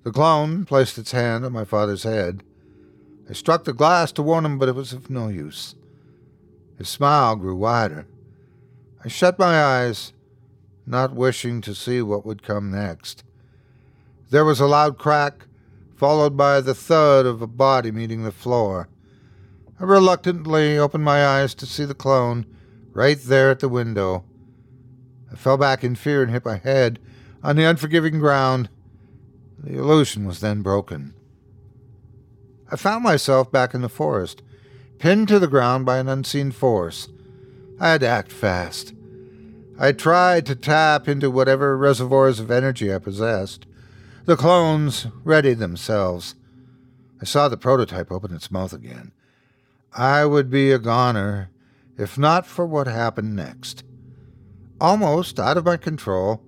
[0.05, 2.43] The clone placed its hand on my father's head.
[3.29, 5.75] I struck the glass to warn him, but it was of no use.
[6.79, 8.07] His smile grew wider.
[9.05, 10.13] I shut my eyes
[10.87, 13.25] not wishing to see what would come next.
[14.31, 15.47] There was a loud crack,
[15.97, 18.89] followed by the thud of a body meeting the floor.
[19.79, 22.47] I reluctantly opened my eyes to see the clone
[22.93, 24.25] right there at the window.
[25.31, 26.99] I fell back in fear and hit my head
[27.43, 28.69] on the unforgiving ground.
[29.59, 31.15] The illusion was then broken.
[32.71, 34.43] I found myself back in the forest,
[34.99, 37.09] pinned to the ground by an unseen force.
[37.79, 38.95] I had to act fast.
[39.79, 43.67] I tried to tap into whatever reservoirs of energy I possessed.
[44.25, 46.35] The clones readied themselves.
[47.21, 49.13] I saw the prototype open its mouth again.
[49.93, 51.51] I would be a goner
[51.99, 53.85] if not for what happened next.
[54.81, 56.43] Almost out of my control,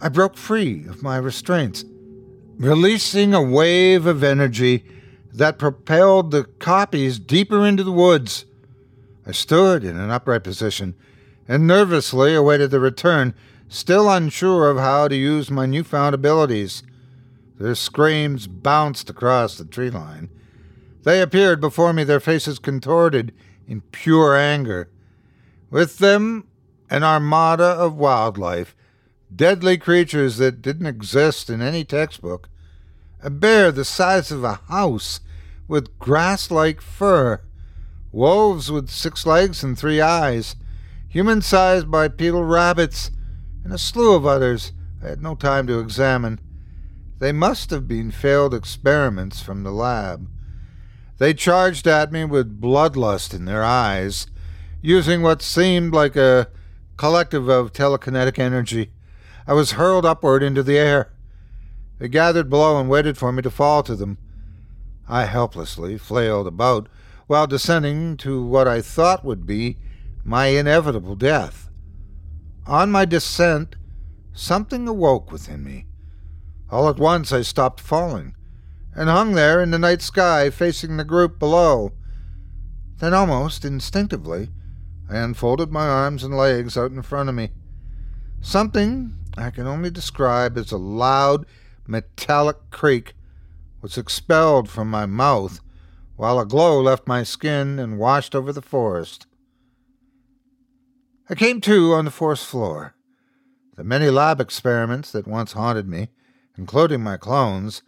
[0.00, 1.84] I broke free of my restraints,
[2.56, 4.84] releasing a wave of energy
[5.32, 8.44] that propelled the copies deeper into the woods.
[9.26, 10.94] I stood in an upright position
[11.46, 13.34] and nervously awaited the return,
[13.68, 16.82] still unsure of how to use my newfound abilities.
[17.58, 20.28] Their screams bounced across the tree line.
[21.04, 23.32] They appeared before me, their faces contorted
[23.66, 24.88] in pure anger.
[25.70, 26.48] With them,
[26.90, 28.76] an armada of wildlife,
[29.34, 32.48] deadly creatures that didn't exist in any textbook,
[33.22, 35.20] a bear the size of a house
[35.68, 37.40] with grass like fur,
[38.10, 40.56] wolves with six legs and three eyes,
[41.08, 43.10] human sized bipedal rabbits,
[43.64, 44.72] and a slew of others
[45.02, 46.40] I had no time to examine.
[47.18, 50.28] They must have been failed experiments from the lab.
[51.22, 54.26] They charged at me with bloodlust in their eyes,
[54.80, 56.48] using what seemed like a
[56.96, 58.90] collective of telekinetic energy.
[59.46, 61.12] I was hurled upward into the air.
[62.00, 64.18] They gathered below and waited for me to fall to them.
[65.08, 66.88] I helplessly flailed about
[67.28, 69.78] while descending to what I thought would be
[70.24, 71.70] my inevitable death.
[72.66, 73.76] On my descent,
[74.32, 75.86] something awoke within me.
[76.68, 78.34] All at once I stopped falling,
[78.94, 81.92] and hung there in the night sky facing the group below.
[82.98, 84.48] Then, almost instinctively,
[85.10, 87.50] I unfolded my arms and legs out in front of me.
[88.40, 91.46] Something I can only describe as a loud,
[91.86, 93.14] metallic creak
[93.80, 95.60] was expelled from my mouth,
[96.16, 99.26] while a glow left my skin and washed over the forest.
[101.28, 102.94] I came to on the forest floor.
[103.76, 106.08] The many lab experiments that once haunted me,
[106.58, 107.82] including my clones,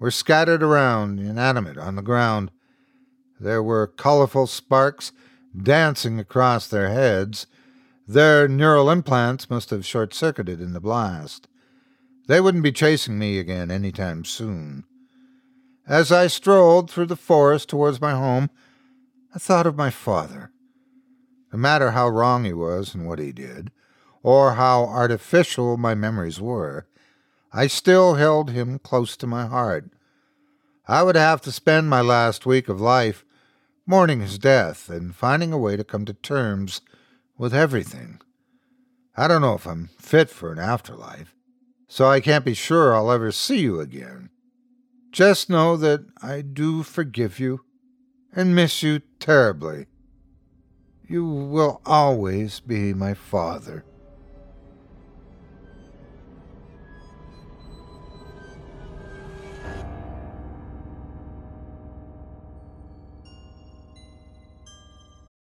[0.00, 2.50] were scattered around, inanimate, on the ground.
[3.38, 5.12] There were colorful sparks
[5.56, 7.46] dancing across their heads.
[8.08, 11.46] Their neural implants must have short circuited in the blast.
[12.26, 14.84] They wouldn't be chasing me again any time soon.
[15.86, 18.50] As I strolled through the forest towards my home,
[19.34, 20.50] I thought of my father.
[21.52, 23.70] No matter how wrong he was in what he did,
[24.22, 26.86] or how artificial my memories were,
[27.52, 29.90] I still held him close to my heart.
[30.86, 33.24] I would have to spend my last week of life
[33.86, 36.80] mourning his death and finding a way to come to terms
[37.36, 38.20] with everything.
[39.16, 41.34] I don't know if I'm fit for an afterlife.
[41.88, 44.30] so I can't be sure I'll ever see you again.
[45.10, 47.62] Just know that I do forgive you
[48.32, 49.86] and miss you terribly.
[51.08, 53.84] You will always be my father.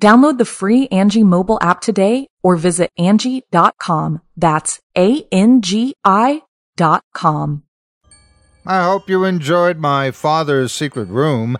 [0.00, 4.20] Download the free Angi mobile app today or visit Angi.com.
[4.36, 6.42] That's A-N-G-I
[6.76, 7.62] dot com.
[8.66, 11.56] I hope you enjoyed My Father's Secret Room,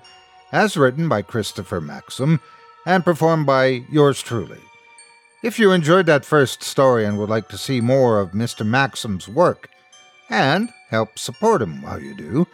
[0.52, 2.40] as written by Christopher Maxim
[2.84, 4.58] and performed by yours truly.
[5.42, 8.66] If you enjoyed that first story and would like to see more of Mr.
[8.66, 9.70] Maxim's work,
[10.28, 12.46] and help support him while you do,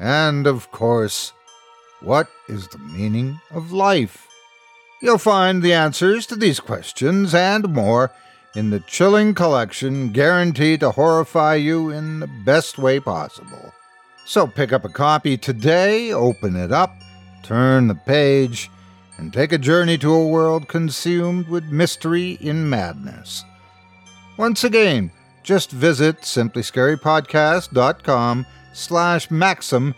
[0.00, 1.34] And, of course,
[2.00, 4.28] what is the meaning of life?
[5.02, 8.12] You'll find the answers to these questions and more
[8.56, 13.74] in the chilling collection guaranteed to horrify you in the best way possible.
[14.24, 16.96] So pick up a copy today, open it up,
[17.44, 18.68] turn the page,
[19.18, 23.44] and take a journey to a world consumed with mystery in madness.
[24.36, 25.12] Once again,
[25.44, 29.94] just visit simplyscarypodcast.com slash maxim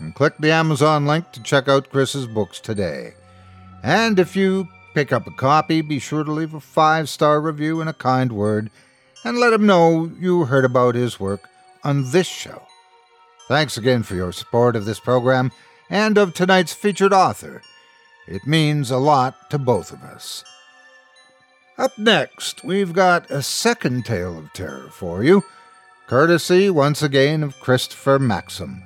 [0.00, 3.14] and click the Amazon link to check out Chris's books today.
[3.84, 7.88] And if you pick up a copy, be sure to leave a five-star review and
[7.88, 8.70] a kind word,
[9.24, 11.48] and let him know you heard about his work
[11.84, 12.62] on this show.
[13.48, 15.52] Thanks again for your support of this program
[15.90, 17.62] and of tonight's featured author.
[18.26, 20.44] It means a lot to both of us.
[21.78, 25.44] Up next, we've got a second tale of terror for you,
[26.06, 28.82] courtesy once again of Christopher Maxim.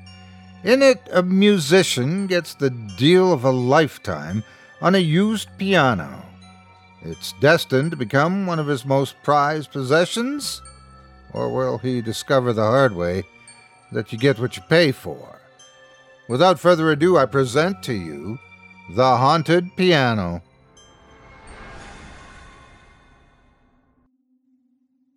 [0.63, 4.45] In it, a musician gets the deal of a lifetime
[4.83, 6.25] on a used piano.
[7.03, 10.61] It's destined to become one of his most prized possessions,
[11.33, 13.23] or will he discover the hard way
[13.93, 15.40] that you get what you pay for?
[16.31, 18.39] Without further ado, I present to you
[18.89, 20.43] The Haunted Piano.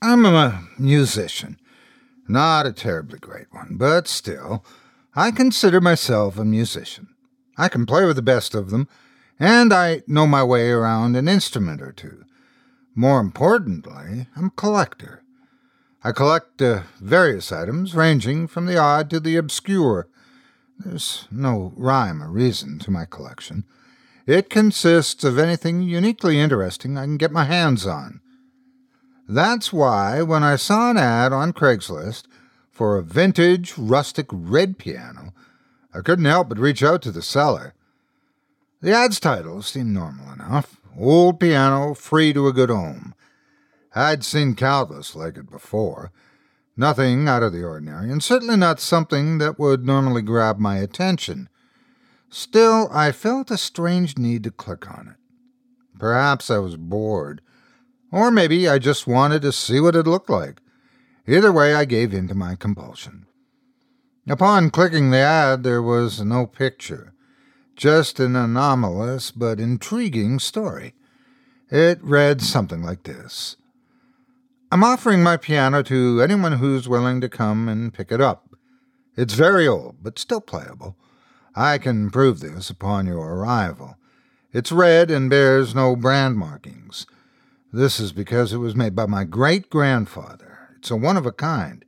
[0.01, 1.59] I'm a musician.
[2.27, 4.65] Not a terribly great one, but still,
[5.13, 7.09] I consider myself a musician.
[7.59, 8.87] I can play with the best of them,
[9.39, 12.25] and I know my way around an instrument or two.
[12.95, 15.21] More importantly, I'm a collector.
[16.03, 20.07] I collect uh, various items, ranging from the odd to the obscure,
[20.79, 23.63] there's no rhyme or reason to my collection.
[24.25, 28.21] It consists of anything uniquely interesting I can get my hands on.
[29.27, 32.23] That's why, when I saw an ad on Craigslist
[32.71, 35.33] for a vintage, rustic red piano,
[35.93, 37.73] I couldn't help but reach out to the seller.
[38.81, 43.13] The ad's title seemed normal enough old piano, free to a good home.
[43.95, 46.11] I'd seen countless like it before.
[46.75, 51.49] Nothing out of the ordinary, and certainly not something that would normally grab my attention.
[52.29, 55.97] Still, I felt a strange need to click on it.
[55.99, 57.41] Perhaps I was bored,
[58.11, 60.61] or maybe I just wanted to see what it looked like.
[61.27, 63.27] Either way, I gave in to my compulsion.
[64.27, 67.13] Upon clicking the ad, there was no picture,
[67.75, 70.95] just an anomalous but intriguing story.
[71.69, 73.57] It read something like this
[74.73, 78.55] I'm offering my piano to anyone who's willing to come and pick it up.
[79.15, 80.97] It's very old, but still playable.
[81.55, 83.97] I can prove this upon your arrival.
[84.51, 87.05] It's red and bears no brand markings.
[87.71, 90.69] This is because it was made by my great grandfather.
[90.79, 91.85] It's a one of a kind.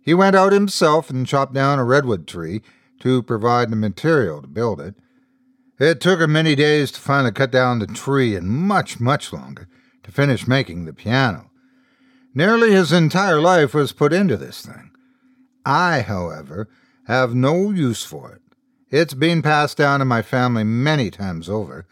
[0.00, 2.62] He went out himself and chopped down a redwood tree
[3.00, 4.94] to provide the material to build it.
[5.80, 9.66] It took him many days to finally cut down the tree and much, much longer
[10.04, 11.48] to finish making the piano.
[12.34, 14.90] Nearly his entire life was put into this thing.
[15.66, 16.68] I, however,
[17.06, 18.42] have no use for it.
[18.90, 21.86] It's been passed down in my family many times over.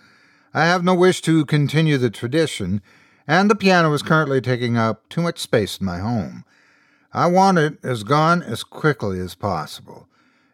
[0.54, 2.82] I have no wish to continue the tradition,
[3.26, 6.44] and the piano is currently taking up too much space in my home.
[7.12, 10.08] I want it as gone as quickly as possible.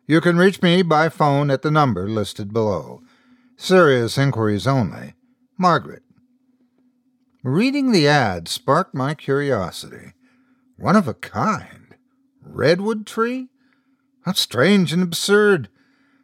[0.07, 3.03] You can reach me by phone at the number listed below.
[3.57, 5.15] Serious inquiries only.
[5.59, 6.03] Margaret.
[7.47, 10.15] Reading the ad sparked my curiosity.
[10.77, 11.95] One of a kind.
[12.43, 13.51] Redwood tree?
[14.23, 15.69] How strange and absurd.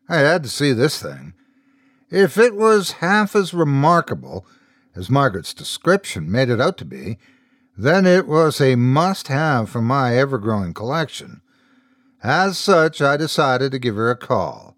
[0.08, 1.34] I had to see this thing.
[2.10, 4.44] If it was half as remarkable
[4.96, 7.18] as Margaret's description made it out to be,
[7.78, 11.40] then it was a must have for my ever growing collection.
[12.24, 14.76] As such, I decided to give her a call.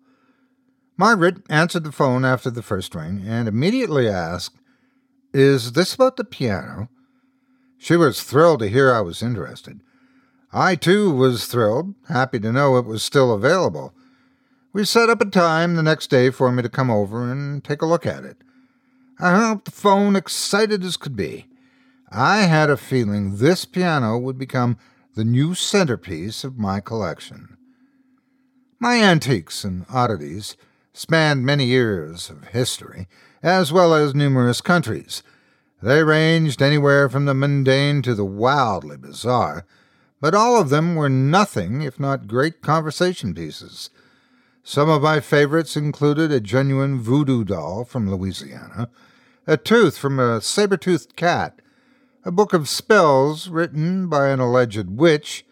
[0.99, 4.59] Margaret answered the phone after the first ring and immediately asked
[5.35, 6.89] is this about the piano?
[7.77, 9.81] She was thrilled to hear I was interested.
[10.53, 13.93] I, too, was thrilled, happy to know it was still available.
[14.73, 17.83] We set up a time the next day for me to come over and take
[17.83, 18.39] a look at it.
[19.19, 21.47] I hung up the phone excited as could be.
[22.11, 24.79] I had a feeling this piano would become
[25.15, 27.57] the new centerpiece of my collection.
[28.79, 30.57] My antiques and oddities
[30.93, 33.09] spanned many years of history,
[33.45, 35.23] as well as numerous countries.
[35.83, 39.67] They ranged anywhere from the mundane to the wildly bizarre,
[40.19, 43.91] but all of them were nothing if not great conversation pieces.
[44.63, 48.89] Some of my favorites included a genuine voodoo doll from Louisiana,
[49.47, 51.61] a tooth from a saber toothed cat,
[52.25, 55.45] a book of spells written by an alleged witch,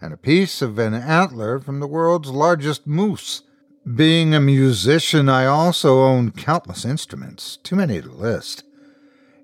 [0.00, 3.42] and a piece of an antler from the world's largest moose.
[3.82, 8.62] Being a musician, I also owned countless instruments, too many to list.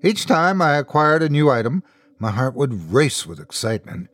[0.01, 1.83] Each time I acquired a new item,
[2.19, 4.09] my heart would race with excitement,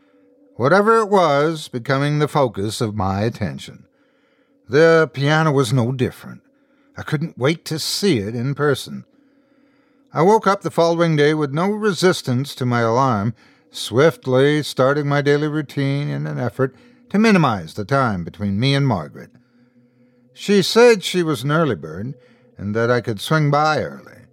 [0.55, 3.85] whatever it was becoming the focus of my attention.
[4.67, 6.41] The piano was no different.
[6.97, 9.05] I couldn't wait to see it in person.
[10.11, 13.35] I woke up the following day with no resistance to my alarm,
[13.69, 16.75] swiftly starting my daily routine in an effort
[17.09, 19.29] to minimize the time between me and Margaret.
[20.37, 22.13] She said she was an early bird
[22.57, 24.25] and that I could swing by early.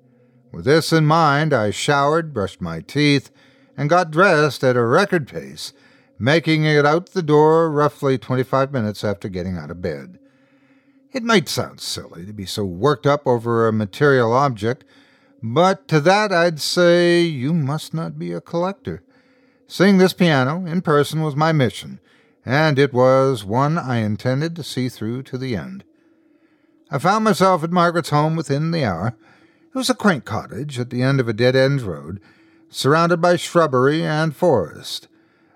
[0.50, 3.30] With this in mind, I showered, brushed my teeth,
[3.76, 5.72] and got dressed at a record pace,
[6.18, 10.18] making it out the door roughly 25 minutes after getting out of bed.
[11.12, 14.84] It might sound silly to be so worked up over a material object,
[15.40, 19.05] but to that I'd say you must not be a collector.
[19.68, 22.00] Seeing this piano in person was my mission,
[22.44, 25.84] and it was one I intended to see through to the end.
[26.95, 29.14] I found myself at Margaret's home within the hour.
[29.74, 32.20] It was a quaint cottage at the end of a dead end road,
[32.68, 35.09] surrounded by shrubbery and forest.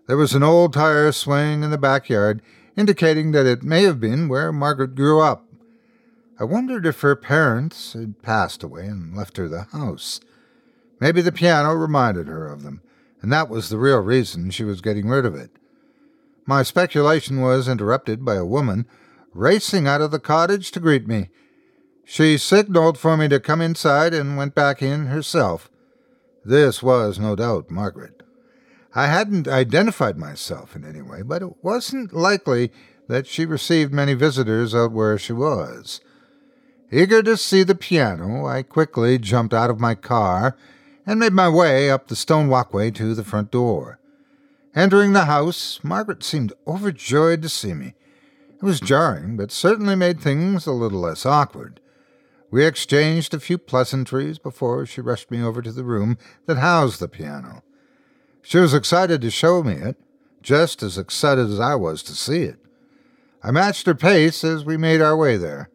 [0.06, 2.40] There was an old tire swing in the backyard,
[2.74, 5.44] indicating that it may have been where Margaret grew up.
[6.40, 10.20] I wondered if her parents had passed away and left her the house.
[11.00, 12.80] Maybe the piano reminded her of them,
[13.20, 15.50] and that was the real reason she was getting rid of it.
[16.46, 18.86] My speculation was interrupted by a woman
[19.36, 21.28] racing out of the cottage to greet me.
[22.04, 25.70] She signaled for me to come inside and went back in herself.
[26.44, 28.22] This was, no doubt, Margaret.
[28.94, 32.72] I hadn't identified myself in any way, but it wasn't likely
[33.08, 36.00] that she received many visitors out where she was.
[36.90, 40.56] Eager to see the piano, I quickly jumped out of my car
[41.04, 43.98] and made my way up the stone walkway to the front door.
[44.74, 47.94] Entering the house, Margaret seemed overjoyed to see me.
[48.56, 51.80] It was jarring, but certainly made things a little less awkward.
[52.50, 57.00] We exchanged a few pleasantries before she rushed me over to the room that housed
[57.00, 57.62] the piano.
[58.40, 59.96] She was excited to show me it,
[60.40, 62.58] just as excited as I was to see it.
[63.42, 65.68] I matched her pace as we made our way there.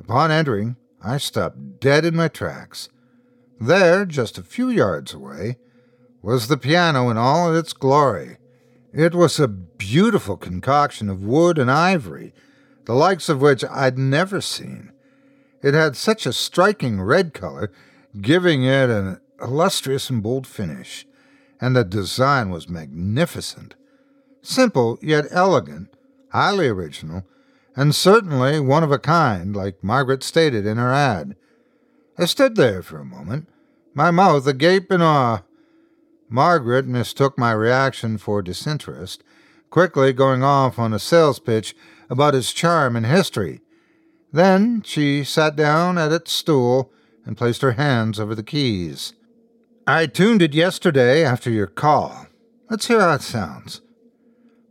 [0.00, 2.88] Upon entering, I stopped dead in my tracks.
[3.60, 5.58] There, just a few yards away,
[6.22, 8.38] was the piano in all its glory.
[8.92, 12.32] It was a beautiful concoction of wood and ivory,
[12.86, 14.92] the likes of which I'd never seen.
[15.62, 17.70] It had such a striking red color,
[18.20, 21.06] giving it an illustrious and bold finish,
[21.60, 23.74] and the design was magnificent.
[24.40, 25.94] Simple yet elegant,
[26.30, 27.24] highly original,
[27.76, 31.36] and certainly one of a kind, like Margaret stated in her ad.
[32.16, 33.48] I stood there for a moment,
[33.94, 35.42] my mouth agape in awe.
[36.28, 39.22] Margaret mistook my reaction for disinterest,
[39.70, 41.74] quickly going off on a sales pitch
[42.10, 43.60] about its charm and history.
[44.32, 46.92] Then she sat down at its stool
[47.24, 49.14] and placed her hands over the keys.
[49.86, 52.26] I tuned it yesterday after your call.
[52.68, 53.80] Let's hear how it sounds.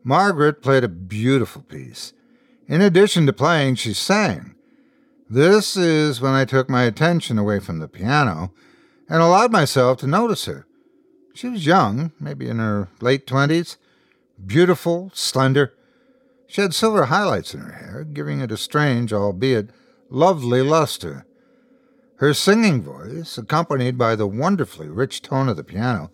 [0.03, 2.13] Margaret played a beautiful piece.
[2.67, 4.53] In addition to playing, she sang.
[5.29, 8.53] This is when I took my attention away from the piano
[9.09, 10.66] and allowed myself to notice her.
[11.37, 13.77] She was young, maybe in her late twenties,
[14.43, 15.71] beautiful, slender,
[16.47, 19.69] she had silver highlights in her hair, giving it a strange, albeit
[20.09, 21.27] lovely luster.
[22.15, 26.09] Her singing voice, accompanied by the wonderfully rich tone of the piano,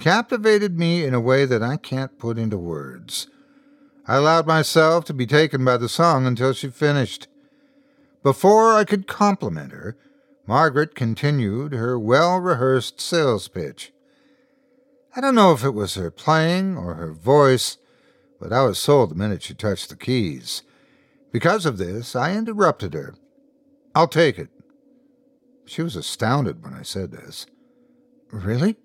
[0.00, 3.28] captivated me in a way that I can't put into words.
[4.08, 7.28] I allowed myself to be taken by the song until she finished.
[8.24, 9.96] Before I could compliment her,
[10.48, 13.92] Margaret continued her well rehearsed sales pitch.
[15.14, 17.78] I don't know if it was her playing or her voice
[18.40, 20.62] but I was sold the minute she touched the keys.
[21.32, 23.14] Because of this, I interrupted her.
[23.94, 24.48] I'll take it.
[25.66, 27.46] She was astounded when I said this.
[28.30, 28.76] Really?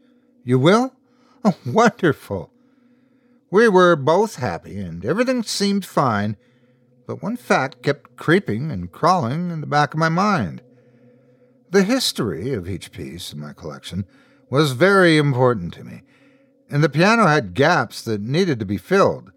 [0.44, 0.94] You will?
[1.46, 2.54] Oh, wonderful.
[3.52, 6.38] We were both happy, and everything seemed fine,
[7.06, 10.62] but one fact kept creeping and crawling in the back of my mind.
[11.70, 14.06] The history of each piece in my collection
[14.50, 16.04] was very important to me,
[16.70, 19.32] and the piano had gaps that needed to be filled.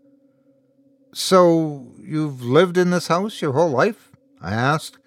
[1.13, 4.11] So, you've lived in this house your whole life?
[4.41, 4.99] I asked,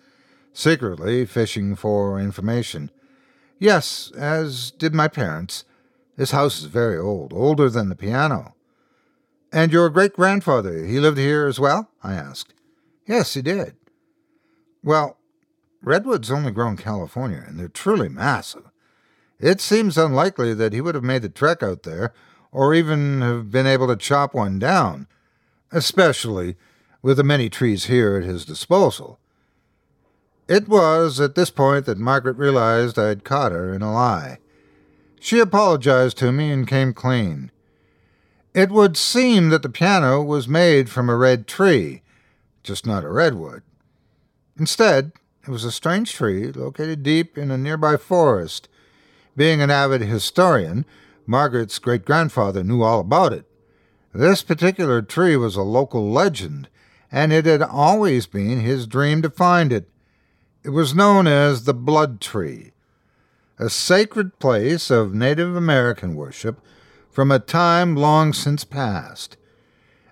[0.53, 2.91] secretly fishing for information.
[3.59, 5.65] Yes, as did my parents.
[6.17, 8.55] This house is very old, older than the piano.
[9.51, 11.89] And your great grandfather, he lived here as well?
[12.03, 12.53] I asked.
[13.05, 13.75] Yes, he did.
[14.83, 15.17] Well,
[15.81, 18.68] redwoods only grow in California, and they're truly massive.
[19.39, 22.13] It seems unlikely that he would have made the trek out there,
[22.51, 25.07] or even have been able to chop one down
[25.71, 26.55] especially
[27.01, 29.19] with the many trees here at his disposal.
[30.47, 34.39] It was at this point that Margaret realized I'd caught her in a lie.
[35.19, 37.51] She apologized to me and came clean.
[38.53, 42.01] It would seem that the piano was made from a red tree,
[42.63, 43.61] just not a redwood.
[44.57, 45.11] Instead,
[45.43, 48.68] it was a strange tree located deep in a nearby forest.
[49.39, 50.83] Being an avid historian,
[51.25, 53.45] Margaret's great grandfather knew all about it.
[54.13, 56.67] This particular tree was a local legend,
[57.09, 59.87] and it had always been his dream to find it.
[60.65, 62.73] It was known as the Blood Tree,
[63.57, 66.59] a sacred place of Native American worship
[67.09, 69.37] from a time long since past.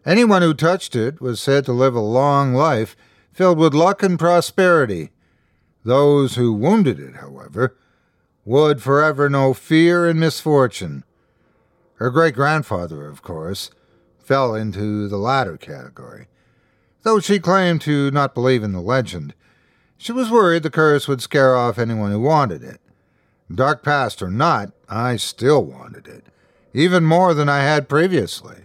[0.06, 2.96] Anyone who touched it was said to live a long life
[3.34, 5.12] filled with luck and prosperity.
[5.84, 7.76] Those who wounded it, however,
[8.48, 11.04] would forever know fear and misfortune.
[11.96, 13.72] Her great grandfather, of course,
[14.20, 16.28] fell into the latter category.
[17.04, 19.34] Though she claimed to not believe in the legend,
[19.98, 22.80] she was worried the curse would scare off anyone who wanted it.
[23.54, 26.28] Dark past or not, I still wanted it,
[26.74, 28.62] even more than I had previously.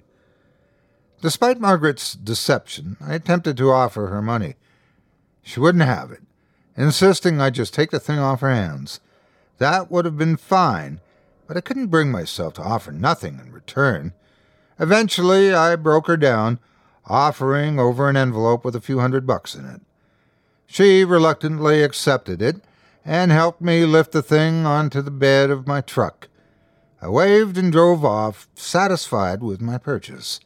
[1.23, 4.55] Despite Margaret's deception, I attempted to offer her money.
[5.43, 6.23] She wouldn't have it,
[6.77, 9.01] insisting I just take the thing off her hands.
[9.63, 11.01] That would have been fine,
[11.47, 14.13] but I couldn't bring myself to offer nothing in return.
[14.81, 16.59] Eventually, I broke her down,
[17.07, 19.81] offering over an envelope with a few hundred bucks in it.
[20.67, 22.57] She reluctantly accepted it
[23.05, 26.27] and helped me lift the thing onto the bed of my truck.
[27.01, 30.41] I waved and drove off, satisfied with my purchase.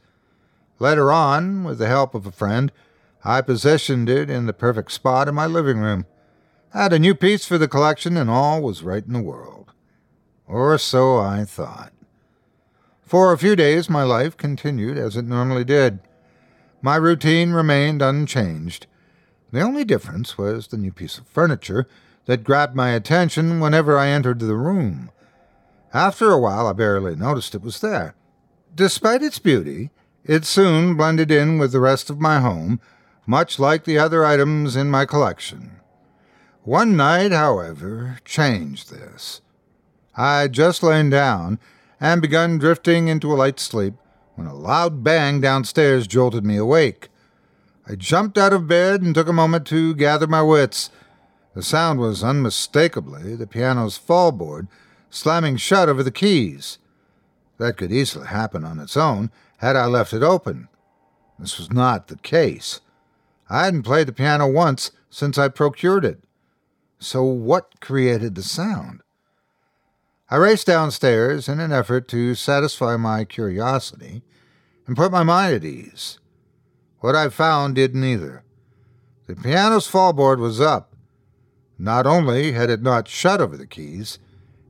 [0.79, 2.71] Later on, with the help of a friend,
[3.25, 6.05] I positioned it in the perfect spot in my living room.
[6.77, 9.72] Had a new piece for the collection, and all was right in the world.
[10.47, 11.91] Or so I thought.
[13.01, 16.01] For a few days, my life continued as it normally did.
[16.83, 18.87] My routine remained unchanged.
[19.53, 21.89] The only difference was the new piece of furniture
[22.27, 25.11] that grabbed my attention whenever I entered the room.
[25.95, 28.14] After a while, I barely noticed it was there.
[28.74, 29.93] Despite its beauty,
[30.24, 32.83] it soon blended in with the rest of my home,
[33.27, 35.81] much like the other items in my collection.
[36.67, 39.41] One night, however, changed this.
[40.17, 41.61] I had just lain down
[42.01, 43.95] and begun drifting into a light sleep
[44.35, 47.09] when a loud bang downstairs jolted me awake.
[47.89, 50.91] I jumped out of bed and took a moment to gather my wits.
[51.55, 54.67] The sound was unmistakably the piano's fallboard
[55.09, 56.79] slamming shut over the keys.
[57.59, 60.67] That could easily happen on its own had I left it open.
[61.39, 62.81] This was not the case.
[63.49, 66.26] I hadn't played the piano once since I procured it.
[66.99, 69.03] So what created the sound?
[70.29, 74.23] I raced downstairs in an effort to satisfy my curiosity
[74.87, 76.19] and put my mind at ease.
[77.01, 78.43] What I found did neither.
[79.27, 80.95] The piano's fallboard was up.
[81.79, 84.19] Not only had it not shut over the keys,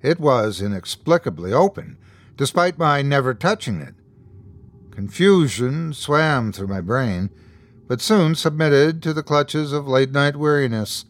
[0.02, 1.98] it was inexplicably open,
[2.36, 3.94] despite my never touching it.
[4.90, 7.30] Confusion swam through my brain,
[7.86, 11.04] but soon submitted to the clutches of late night weariness.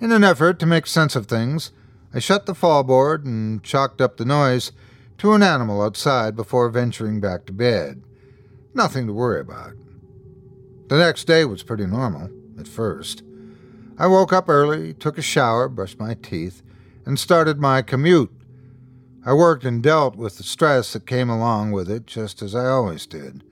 [0.00, 1.72] In an effort to make sense of things,
[2.14, 4.70] I shut the fallboard and chalked up the noise
[5.18, 8.04] to an animal outside before venturing back to bed.
[8.74, 9.72] Nothing to worry about.
[10.86, 12.30] The next day was pretty normal,
[12.60, 13.24] at first.
[13.98, 16.62] I woke up early, took a shower, brushed my teeth,
[17.04, 18.30] and started my commute.
[19.26, 22.66] I worked and dealt with the stress that came along with it, just as I
[22.66, 23.42] always did.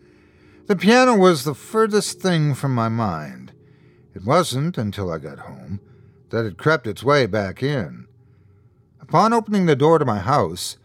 [0.66, 3.52] The piano was the furthest thing from my mind.
[4.14, 5.80] It wasn't until I got home
[6.30, 8.06] that had crept its way back in.
[9.00, 10.76] Upon opening the door to my house,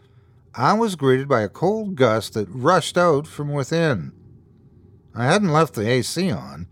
[0.54, 4.12] I was greeted by a cold gust that rushed out from within.
[5.14, 6.68] I hadn't left the AC on,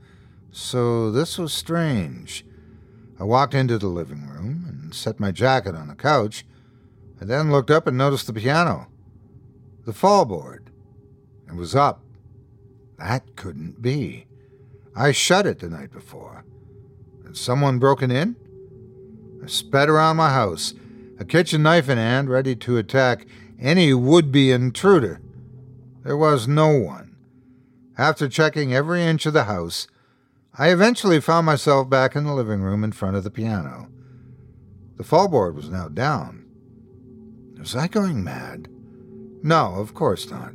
[0.51, 2.45] so this was strange.
[3.19, 6.45] I walked into the living room and set my jacket on the couch.
[7.21, 8.89] I then looked up and noticed the piano.
[9.85, 10.69] The fallboard.
[11.49, 12.03] It was up.
[12.99, 14.27] That couldn't be.
[14.95, 16.45] I shut it the night before.
[17.25, 18.37] Had someone broken in?
[19.43, 20.75] I sped around my house,
[21.19, 23.27] a kitchen knife in hand, ready to attack
[23.59, 25.21] any would be intruder.
[26.03, 27.17] There was no one.
[27.99, 29.87] After checking every inch of the house,
[30.55, 33.89] I eventually found myself back in the living room in front of the piano.
[34.97, 36.45] The fallboard was now down.
[37.59, 38.69] Was I going mad?
[39.43, 40.53] No, of course not.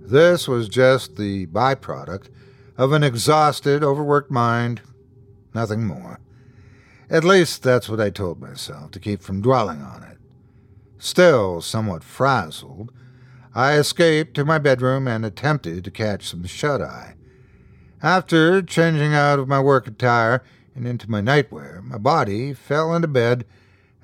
[0.00, 2.28] This was just the byproduct
[2.76, 4.80] of an exhausted, overworked mind,
[5.52, 6.20] nothing more.
[7.10, 10.18] At least that's what I told myself to keep from dwelling on it.
[10.98, 12.92] Still somewhat frazzled,
[13.54, 17.14] I escaped to my bedroom and attempted to catch some shut eye.
[18.02, 20.44] After changing out of my work attire
[20.74, 23.44] and into my nightwear, my body fell into bed,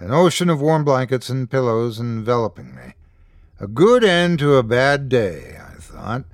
[0.00, 2.94] an ocean of warm blankets and pillows enveloping me.
[3.60, 6.24] A good end to a bad day, I thought.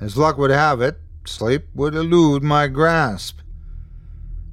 [0.00, 3.39] As luck would have it, sleep would elude my grasp.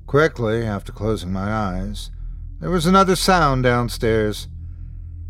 [0.08, 2.12] Quickly, after closing my eyes,
[2.62, 4.48] there was another sound downstairs.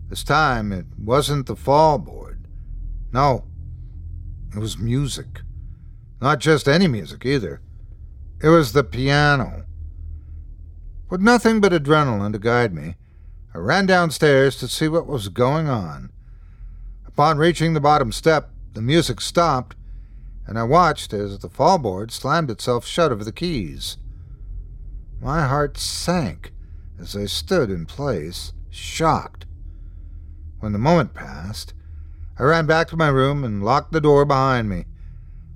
[0.08, 2.46] This time it wasn't the fall board.
[3.12, 3.46] No,
[4.56, 5.42] it was music.
[6.22, 7.60] Not just any music either.
[8.40, 9.66] It was the piano.
[11.10, 12.98] With nothing but adrenaline to guide me,
[13.56, 16.12] I ran downstairs to see what was going on.
[17.08, 19.76] Upon reaching the bottom step, the music stopped,
[20.46, 23.98] and I watched as the fallboard slammed itself shut over the keys.
[25.22, 26.54] My heart sank
[27.00, 29.46] as I stood in place, shocked.
[30.60, 31.74] When the moment passed,
[32.40, 34.86] I ran back to my room and locked the door behind me.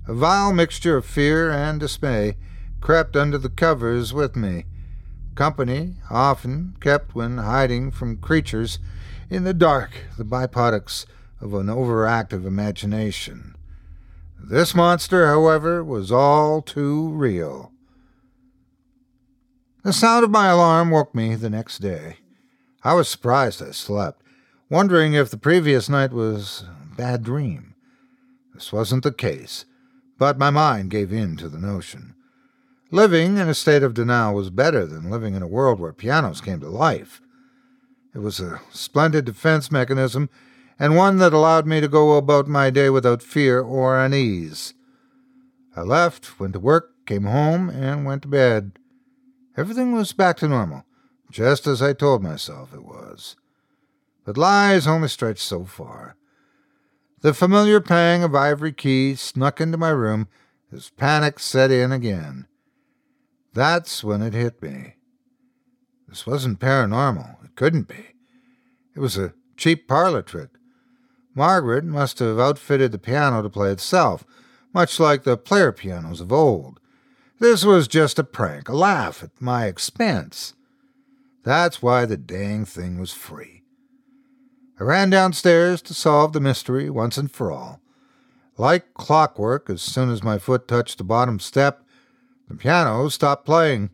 [0.06, 2.36] A vile mixture of fear and dismay
[2.80, 4.64] crept under the covers with me.
[5.34, 8.78] Company often kept when hiding from creatures
[9.30, 11.06] in the dark, the byproducts
[11.40, 13.56] of an overactive imagination.
[14.38, 17.71] This monster, however, was all too real.
[19.84, 22.18] The sound of my alarm woke me the next day.
[22.84, 24.22] I was surprised I slept
[24.70, 27.74] wondering if the previous night was a bad dream.
[28.54, 29.64] This wasn't the case,
[30.18, 32.14] but my mind gave in to the notion.
[32.92, 36.40] Living in a state of denial was better than living in a world where pianos
[36.40, 37.20] came to life.
[38.14, 40.30] It was a splendid defense mechanism,
[40.78, 44.74] and one that allowed me to go about my day without fear or unease.
[45.74, 48.78] I left, went to work, came home, and went to bed.
[49.56, 50.84] Everything was back to normal,
[51.30, 53.36] just as I told myself it was.
[54.24, 56.16] But lies only stretch so far.
[57.20, 60.28] The familiar pang of ivory keys snuck into my room
[60.72, 62.46] as panic set in again.
[63.52, 64.94] That's when it hit me.
[66.08, 67.44] This wasn't paranormal.
[67.44, 68.14] It couldn't be.
[68.94, 70.50] It was a cheap parlor trick.
[71.34, 74.24] Margaret must have outfitted the piano to play itself,
[74.74, 76.80] much like the player pianos of old.
[77.42, 80.54] This was just a prank, a laugh at my expense.
[81.42, 83.64] That's why the dang thing was free.
[84.78, 87.80] I ran downstairs to solve the mystery once and for all.
[88.56, 91.84] Like clockwork, as soon as my foot touched the bottom step,
[92.46, 93.90] the piano stopped playing.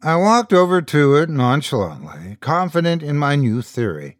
[0.00, 4.18] I walked over to it nonchalantly, confident in my new theory.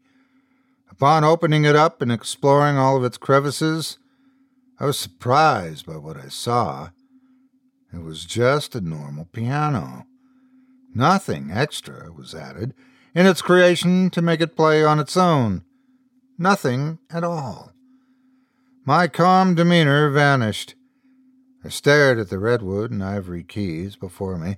[0.90, 3.98] Upon opening it up and exploring all of its crevices,
[4.80, 6.88] I was surprised by what I saw.
[7.94, 10.06] It was just a normal piano.
[10.92, 12.74] Nothing extra was added
[13.14, 15.62] in its creation to make it play on its own.
[16.36, 17.70] Nothing at all.
[18.84, 20.74] My calm demeanor vanished.
[21.64, 24.56] I stared at the redwood and ivory keys before me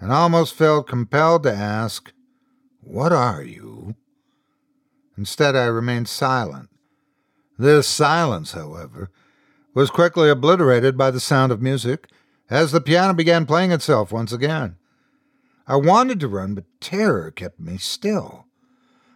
[0.00, 2.12] and almost felt compelled to ask,
[2.80, 3.94] What are you?
[5.16, 6.70] Instead, I remained silent.
[7.56, 9.10] This silence, however,
[9.74, 12.08] was quickly obliterated by the sound of music
[12.50, 14.76] as the piano began playing itself once again.
[15.66, 18.46] I wanted to run, but terror kept me still.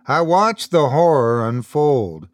[0.07, 2.29] I watched the horror unfold.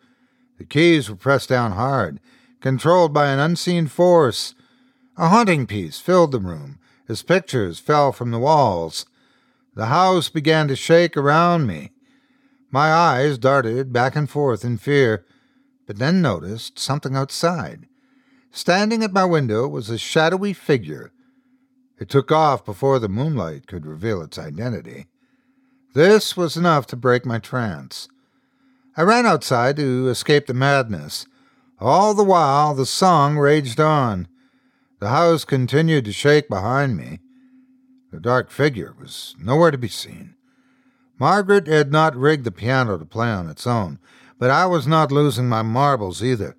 [0.59, 2.21] The keys were pressed down hard,
[2.61, 4.55] controlled by an unseen force.
[5.17, 6.79] A haunting piece filled the room
[7.09, 9.07] as pictures fell from the walls.
[9.75, 11.91] The house began to shake around me.
[12.71, 15.25] My eyes darted back and forth in fear,
[15.87, 17.87] but then noticed something outside.
[18.55, 21.11] Standing at my window was a shadowy figure.
[21.99, 25.09] It took off before the moonlight could reveal its identity.
[25.93, 28.07] This was enough to break my trance.
[28.97, 31.27] I ran outside to escape the madness.
[31.81, 34.29] All the while, the song raged on.
[35.01, 37.19] The house continued to shake behind me.
[38.13, 40.37] The dark figure was nowhere to be seen.
[41.19, 43.99] Margaret had not rigged the piano to play on its own,
[44.39, 46.57] but I was not losing my marbles either.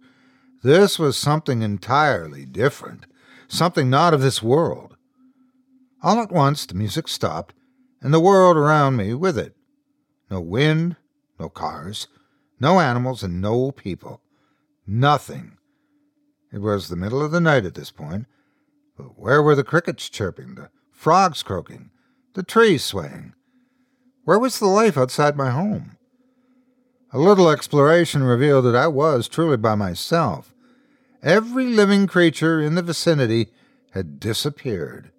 [0.65, 3.05] This was something entirely different,
[3.47, 4.97] something not of this world.
[6.01, 7.53] All at once the music stopped,
[8.01, 9.55] and the world around me with it.
[10.31, 10.95] No wind,
[11.39, 12.07] no cars,
[12.59, 14.21] no animals, and no people.
[14.87, 15.59] Nothing.
[16.51, 18.25] It was the middle of the night at this point,
[18.97, 21.91] but where were the crickets chirping, the frogs croaking,
[22.33, 23.35] the trees swaying?
[24.23, 25.97] Where was the life outside my home?
[27.13, 30.53] A little exploration revealed that I was truly by myself.
[31.25, 33.47] Every living creature in the vicinity
[33.93, 35.09] had disappeared.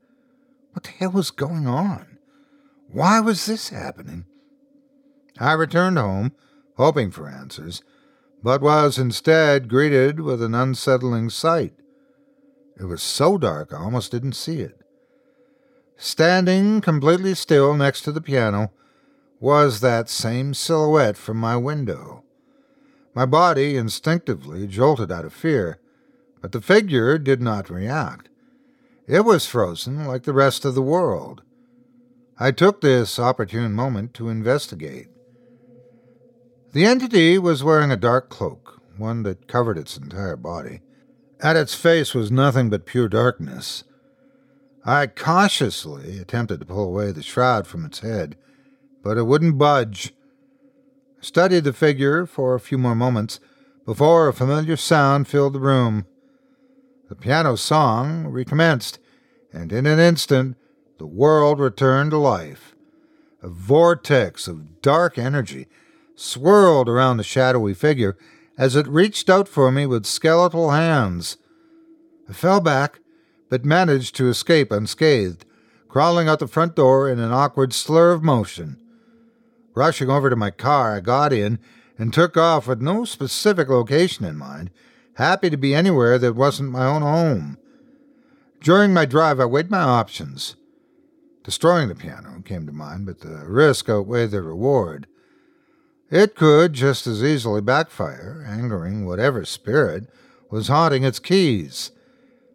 [0.70, 2.18] What the hell was going on?
[2.88, 4.24] Why was this happening?
[5.40, 6.30] I returned home,
[6.76, 7.82] hoping for answers,
[8.40, 11.74] but was instead greeted with an unsettling sight.
[12.78, 14.80] It was so dark I almost didn't see it.
[15.96, 18.70] Standing completely still next to the piano
[19.40, 22.22] was that same silhouette from my window.
[23.12, 25.80] My body instinctively jolted out of fear,
[26.46, 28.28] but the figure did not react.
[29.08, 31.42] It was frozen like the rest of the world.
[32.38, 35.08] I took this opportune moment to investigate.
[36.72, 40.82] The entity was wearing a dark cloak, one that covered its entire body.
[41.40, 43.82] At its face was nothing but pure darkness.
[44.84, 48.36] I cautiously attempted to pull away the shroud from its head,
[49.02, 50.12] but it wouldn't budge.
[51.20, 53.40] I studied the figure for a few more moments
[53.84, 56.06] before a familiar sound filled the room.
[57.08, 58.98] The piano song recommenced,
[59.52, 60.56] and in an instant
[60.98, 62.74] the world returned to life.
[63.42, 65.68] A vortex of dark energy
[66.16, 68.16] swirled around the shadowy figure
[68.58, 71.36] as it reached out for me with skeletal hands.
[72.28, 72.98] I fell back,
[73.48, 75.44] but managed to escape unscathed,
[75.88, 78.80] crawling out the front door in an awkward slur of motion.
[79.74, 81.60] Rushing over to my car, I got in
[81.98, 84.70] and took off with no specific location in mind,
[85.16, 87.58] happy to be anywhere that wasn't my own home.
[88.60, 90.56] During my drive, I weighed my options.
[91.42, 95.06] Destroying the piano came to mind, but the risk outweighed the reward.
[96.10, 100.08] It could just as easily backfire, angering whatever spirit
[100.50, 101.92] was haunting its keys.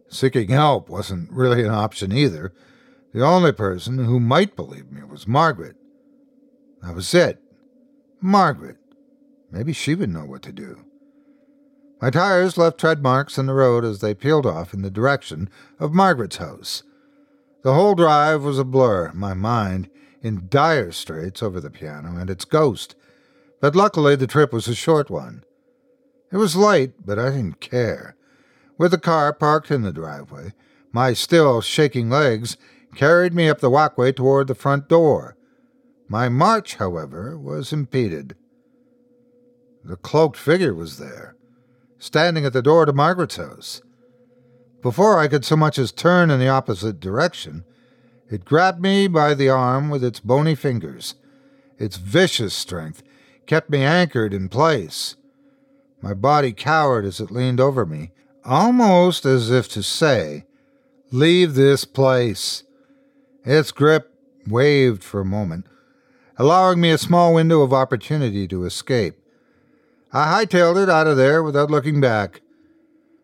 [0.09, 2.53] Seeking help wasn't really an option either.
[3.13, 5.75] The only person who might believe me was Margaret.
[6.81, 7.41] That was it.
[8.21, 8.77] Margaret.
[9.51, 10.85] Maybe she would know what to do.
[12.01, 15.49] My tires left tread marks in the road as they peeled off in the direction
[15.79, 16.83] of Margaret's house.
[17.63, 19.89] The whole drive was a blur, my mind
[20.23, 22.95] in dire straits over the piano and its ghost
[23.61, 25.45] but luckily the trip was a short one.
[26.31, 28.15] It was late, but I didn't care.
[28.77, 30.53] With the car parked in the driveway,
[30.91, 32.57] my still shaking legs
[32.95, 35.37] carried me up the walkway toward the front door.
[36.09, 38.35] My march, however, was impeded.
[39.83, 41.35] The cloaked figure was there,
[42.01, 43.81] standing at the door to Margaret's house.
[44.81, 47.63] Before I could so much as turn in the opposite direction,
[48.27, 51.13] it grabbed me by the arm with its bony fingers.
[51.77, 53.03] Its vicious strength
[53.45, 55.15] kept me anchored in place.
[56.01, 58.11] My body cowered as it leaned over me,
[58.43, 60.45] almost as if to say,
[61.11, 62.63] Leave this place.
[63.45, 64.11] Its grip
[64.47, 65.67] waved for a moment,
[66.39, 69.20] allowing me a small window of opportunity to escape.
[70.13, 72.41] I hightailed it out of there without looking back.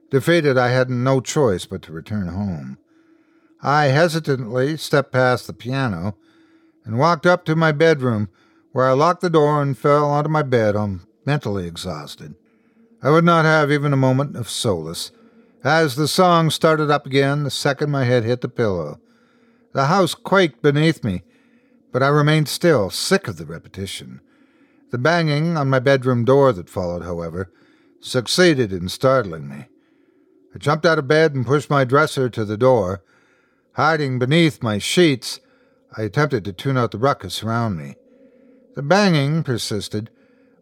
[0.10, 2.78] Defeated, I had no choice but to return home.
[3.62, 6.16] I hesitantly stepped past the piano
[6.86, 8.30] and walked up to my bedroom,
[8.72, 12.36] where I locked the door and fell onto my bed, I'm mentally exhausted.
[13.04, 15.12] I would not have even a moment of solace.
[15.64, 19.02] As the song started up again, the second my head hit the pillow,
[19.74, 21.24] the house quaked beneath me,
[21.92, 24.22] but I remained still, sick of the repetition.
[24.90, 27.52] The banging on my bedroom door that followed, however,
[28.00, 29.68] succeeded in startling me.
[30.56, 33.04] I jumped out of bed and pushed my dresser to the door.
[33.74, 35.40] Hiding beneath my sheets,
[35.96, 37.96] I attempted to tune out the ruckus around me.
[38.76, 40.10] The banging persisted,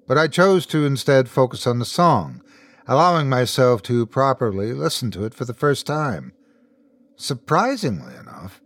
[0.08, 2.42] but I chose to instead focus on the song,
[2.88, 6.34] allowing myself to properly listen to it for the first time.
[7.16, 8.62] Surprisingly enough,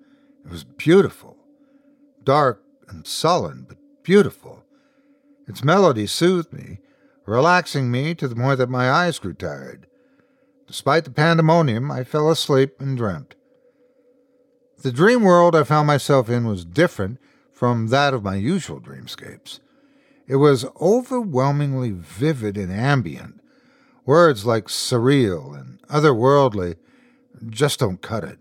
[0.45, 1.37] it was beautiful.
[2.23, 4.58] Dark and sullen, but beautiful.
[5.49, 6.79] Its melody soothed me,
[7.25, 9.87] relaxing me to the point that my eyes grew tired.
[10.67, 13.33] Despite the pandemonium, I fell asleep and dreamt.
[14.83, 17.19] The dream world I found myself in was different
[17.51, 19.59] from that of my usual dreamscapes.
[20.27, 23.41] It was overwhelmingly vivid and ambient.
[24.05, 26.75] Words like surreal and otherworldly
[27.49, 28.37] just don't cut it.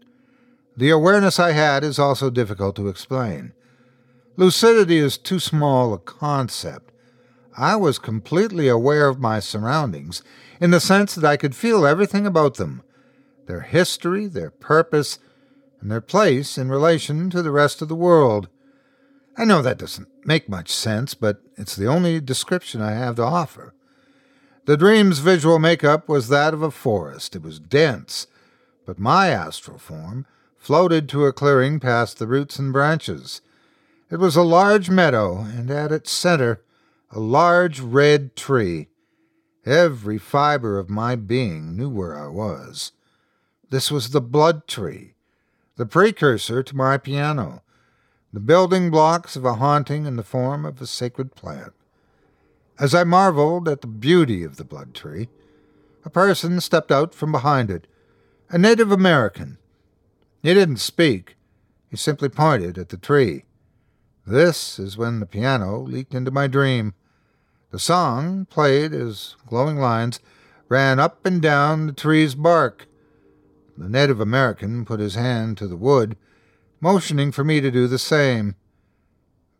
[0.76, 3.52] The awareness I had is also difficult to explain.
[4.36, 6.87] Lucidity is too small a concept.
[7.58, 10.22] I was completely aware of my surroundings
[10.60, 12.82] in the sense that I could feel everything about them
[13.46, 15.18] their history, their purpose,
[15.80, 18.48] and their place in relation to the rest of the world.
[19.36, 23.24] I know that doesn't make much sense, but it's the only description I have to
[23.24, 23.74] offer.
[24.66, 27.34] The dream's visual makeup was that of a forest.
[27.34, 28.26] It was dense,
[28.84, 30.26] but my astral form
[30.58, 33.40] floated to a clearing past the roots and branches.
[34.10, 36.60] It was a large meadow, and at its center,
[37.10, 38.88] a large red tree.
[39.64, 42.92] Every fiber of my being knew where I was.
[43.70, 45.14] This was the blood tree,
[45.76, 47.62] the precursor to my piano,
[48.32, 51.72] the building blocks of a haunting in the form of a sacred plant.
[52.78, 55.28] As I marveled at the beauty of the blood tree,
[56.04, 57.86] a person stepped out from behind it,
[58.48, 59.58] a Native American,
[60.42, 61.36] he didn't speak.
[61.90, 63.44] He simply pointed at the tree.
[64.26, 66.94] This is when the piano leaked into my dream.
[67.70, 70.20] The song played as glowing lines
[70.68, 72.86] ran up and down the tree's bark.
[73.76, 76.16] The Native American put his hand to the wood,
[76.80, 78.54] motioning for me to do the same.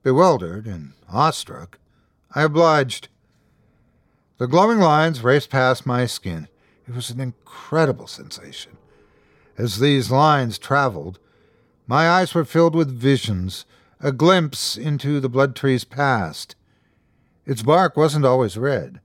[0.03, 1.79] Bewildered and awestruck,
[2.35, 3.09] I obliged.
[4.39, 6.49] The glowing lines raced past my skin.
[6.87, 8.79] It was an incredible sensation.
[9.59, 11.19] As these lines traveled,
[11.87, 13.67] my eyes were filled with visions,
[14.01, 16.55] a glimpse into the blood tree's past.
[17.49, 19.01] Its bark wasn't always red.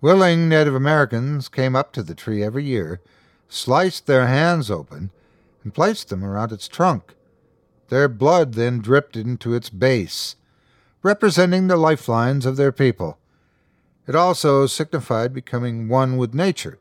[0.00, 3.00] Willing Native Americans came up to the tree every year,
[3.48, 5.12] sliced their hands open,
[5.62, 7.14] and placed them around its trunk.
[7.88, 10.34] Their blood then dripped into its base,
[11.04, 13.18] representing the lifelines of their people.
[14.08, 16.80] It also signified becoming one with nature,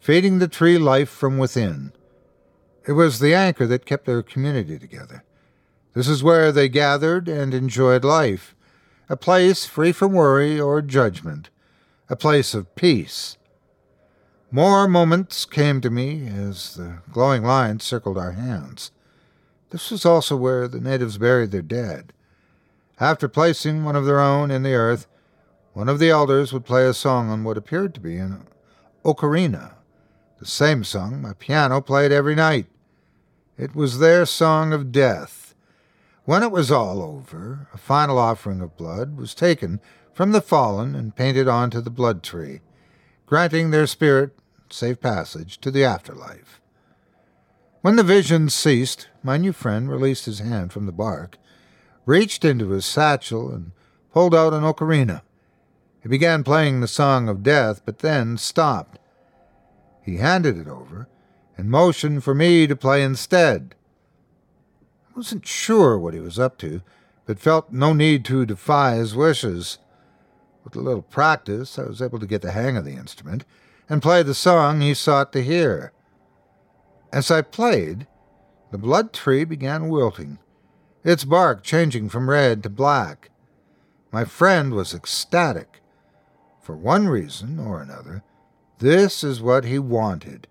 [0.00, 1.92] feeding the tree life from within.
[2.88, 5.22] It was the anchor that kept their community together.
[5.92, 8.53] This is where they gathered and enjoyed life,
[9.08, 11.50] a place free from worry or judgment,
[12.08, 13.36] a place of peace.
[14.50, 18.92] More moments came to me as the glowing lines circled our hands.
[19.70, 22.12] This was also where the natives buried their dead.
[23.00, 25.08] After placing one of their own in the earth,
[25.72, 28.46] one of the elders would play a song on what appeared to be an
[29.04, 29.72] ocarina,
[30.38, 32.66] the same song my piano played every night.
[33.58, 35.43] It was their song of death.
[36.24, 39.80] When it was all over, a final offering of blood was taken
[40.14, 42.60] from the fallen and painted onto the blood tree,
[43.26, 44.38] granting their spirit
[44.70, 46.62] safe passage to the afterlife.
[47.82, 51.36] When the vision ceased, my new friend released his hand from the bark,
[52.06, 53.72] reached into his satchel, and
[54.10, 55.20] pulled out an ocarina.
[56.02, 58.98] He began playing the song of death, but then stopped.
[60.02, 61.08] He handed it over,
[61.58, 63.74] and motioned for me to play instead.
[65.16, 66.82] Wasn't sure what he was up to,
[67.26, 69.78] but felt no need to defy his wishes.
[70.64, 73.44] With a little practice, I was able to get the hang of the instrument
[73.88, 75.92] and play the song he sought to hear.
[77.12, 78.06] As I played,
[78.70, 80.38] the blood tree began wilting,
[81.04, 83.30] its bark changing from red to black.
[84.10, 85.80] My friend was ecstatic.
[86.62, 88.22] For one reason or another,
[88.78, 90.48] this is what he wanted.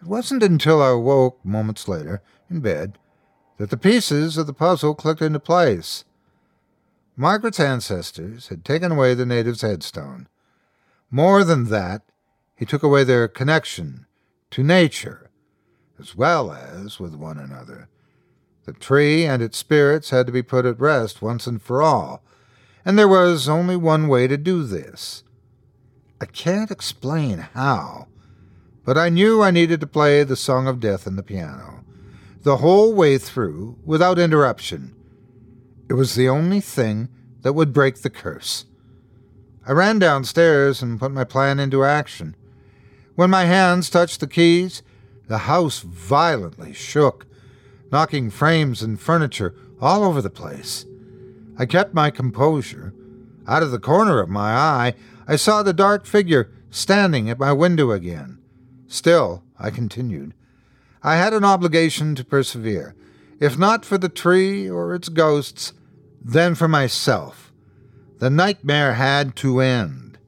[0.00, 2.98] It wasn't until I awoke moments later, in bed,
[3.58, 6.04] that the pieces of the puzzle clicked into place.
[7.16, 10.28] Margaret's ancestors had taken away the native's headstone.
[11.10, 12.02] More than that,
[12.56, 14.06] he took away their connection
[14.50, 15.30] to nature,
[15.98, 17.88] as well as with one another.
[18.64, 22.22] The tree and its spirits had to be put at rest once and for all,
[22.84, 25.24] and there was only one way to do this.
[26.20, 28.06] I can't explain how,
[28.84, 31.84] but I knew I needed to play the Song of Death on the piano,
[32.48, 34.94] the whole way through, without interruption.
[35.90, 37.10] It was the only thing
[37.42, 38.64] that would break the curse.
[39.66, 42.34] I ran downstairs and put my plan into action.
[43.16, 44.82] When my hands touched the keys,
[45.26, 47.26] the house violently shook,
[47.92, 50.86] knocking frames and furniture all over the place.
[51.58, 52.94] I kept my composure.
[53.46, 54.94] Out of the corner of my eye,
[55.26, 58.38] I saw the dark figure standing at my window again.
[58.86, 60.32] Still, I continued,
[61.02, 62.94] I had an obligation to persevere,
[63.40, 65.72] if not for the tree or its ghosts,
[66.20, 67.52] then for myself.
[68.18, 70.18] The nightmare had to end.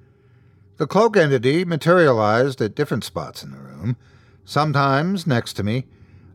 [0.76, 3.96] The cloak entity materialized at different spots in the room,
[4.44, 5.86] sometimes next to me,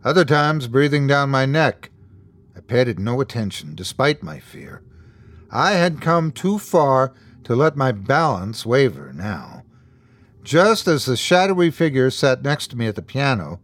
[0.04, 1.90] other times breathing down my neck.
[2.56, 4.84] I paid it no attention, despite my fear.
[5.50, 7.14] I had come too far
[7.46, 9.64] to let my balance waver now.
[10.44, 13.60] Just as the shadowy figure sat next to me at the piano,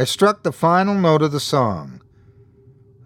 [0.00, 2.00] I struck the final note of the song.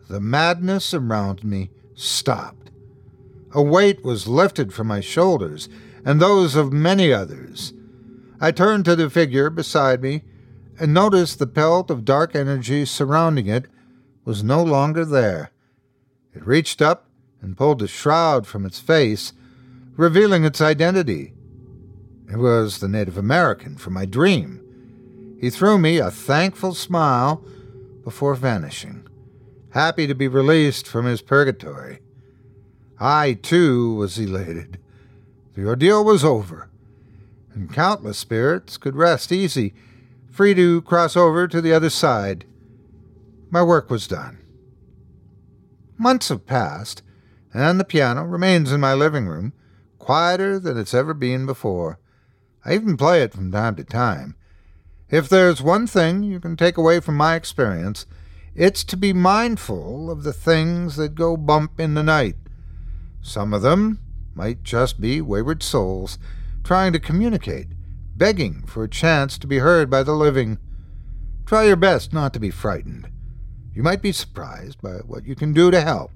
[0.08, 2.70] The madness around me stopped.
[3.50, 5.68] A weight was lifted from my shoulders
[6.04, 7.72] and those of many others.
[8.40, 10.22] I turned to the figure beside me
[10.78, 13.66] and noticed the pelt of dark energy surrounding it
[14.24, 15.50] was no longer there.
[16.32, 17.08] It reached up
[17.42, 19.32] and pulled the shroud from its face,
[19.96, 21.32] revealing its identity.
[22.30, 24.63] It was the Native American from my dream.
[25.40, 27.44] He threw me a thankful smile
[28.02, 29.06] before vanishing,
[29.70, 32.00] happy to be released from his purgatory.
[32.98, 34.78] I, too, was elated.
[35.54, 36.68] The ordeal was over,
[37.52, 39.74] and countless spirits could rest easy,
[40.30, 42.44] free to cross over to the other side.
[43.50, 44.38] My work was done.
[45.96, 47.02] Months have passed,
[47.52, 49.52] and the piano remains in my living room,
[49.98, 51.98] quieter than it's ever been before.
[52.64, 54.34] I even play it from time to time.
[55.10, 58.06] If there's one thing you can take away from my experience,
[58.54, 62.36] it's to be mindful of the things that go bump in the night.
[63.20, 64.00] Some of them
[64.34, 66.18] might just be wayward souls
[66.62, 67.68] trying to communicate,
[68.16, 70.58] begging for a chance to be heard by the living.
[71.44, 73.08] Try your best not to be frightened.
[73.74, 76.10] You might be surprised by what you can do to help.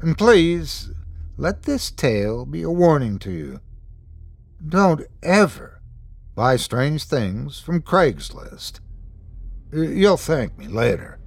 [0.00, 0.90] And please,
[1.36, 3.60] let this tale be a warning to you.
[4.66, 5.73] Don't ever
[6.34, 8.80] buy strange things from Craigslist.
[9.72, 11.18] You'll thank me later.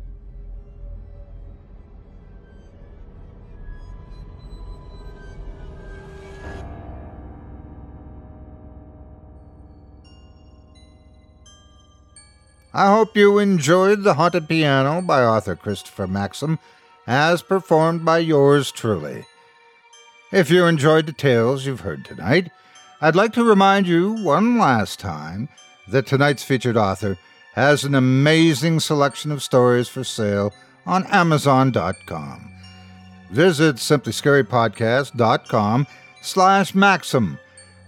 [12.73, 16.59] I hope you enjoyed The Haunted Piano by author Christopher Maxim,
[17.07, 19.25] as performed by yours truly.
[20.31, 22.51] If you enjoyed the tales you've heard tonight,
[22.99, 25.49] I'd like to remind you one last time
[25.87, 27.19] that tonight's featured author
[27.53, 30.51] has an amazing selection of stories for sale
[30.87, 32.51] on Amazon.com.
[33.29, 35.87] Visit simplyscarypodcast.com
[36.21, 37.37] slash Maxim.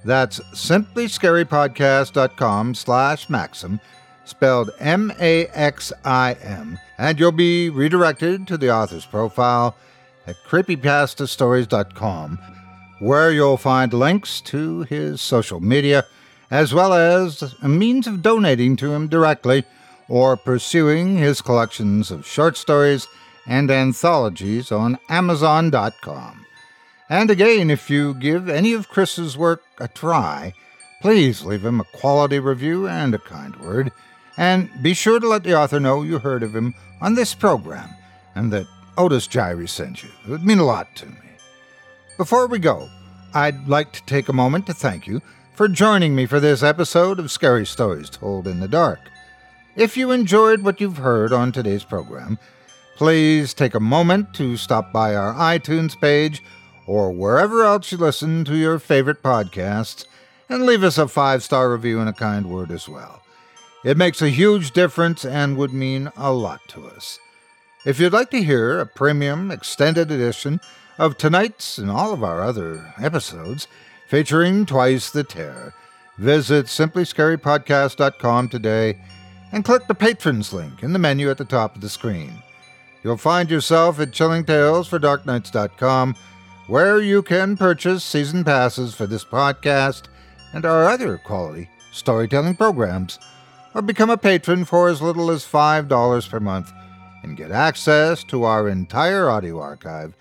[0.05, 3.79] That's simplyscarypodcast.com slash Maxim,
[4.25, 9.75] spelled M-A-X-I-M, and you'll be redirected to the author's profile
[10.27, 12.37] at creepypastastories.com
[12.99, 16.05] where you'll find links to his social media,
[16.51, 19.63] as well as a means of donating to him directly
[20.07, 23.07] or pursuing his collections of short stories
[23.47, 26.45] and anthologies on Amazon.com.
[27.09, 30.53] And again, if you give any of Chris's work a try,
[31.01, 33.91] please leave him a quality review and a kind word,
[34.37, 37.89] and be sure to let the author know you heard of him on this program
[38.35, 38.67] and that
[38.97, 40.09] Otis Jiry sent you.
[40.25, 41.28] It would mean a lot to me.
[42.19, 42.89] Before we go,
[43.33, 45.21] I'd like to take a moment to thank you
[45.53, 48.99] for joining me for this episode of Scary Stories Told in the Dark.
[49.77, 52.37] If you enjoyed what you've heard on today's program,
[52.97, 56.43] please take a moment to stop by our iTunes page
[56.85, 60.03] or wherever else you listen to your favorite podcasts
[60.49, 63.21] and leave us a five star review and a kind word as well.
[63.85, 67.17] It makes a huge difference and would mean a lot to us.
[67.85, 70.59] If you'd like to hear a premium extended edition
[70.99, 73.67] of tonight's and all of our other episodes
[74.07, 75.73] featuring Twice the Terror,
[76.17, 78.99] visit simplyscarypodcast.com today
[79.51, 82.43] and click the patrons link in the menu at the top of the screen.
[83.03, 86.15] You'll find yourself at chillingtalesfordarknights.com
[86.67, 90.03] where you can purchase season passes for this podcast
[90.53, 93.19] and our other quality storytelling programs,
[93.73, 96.71] or become a patron for as little as $5 per month
[97.23, 100.15] and get access to our entire audio archive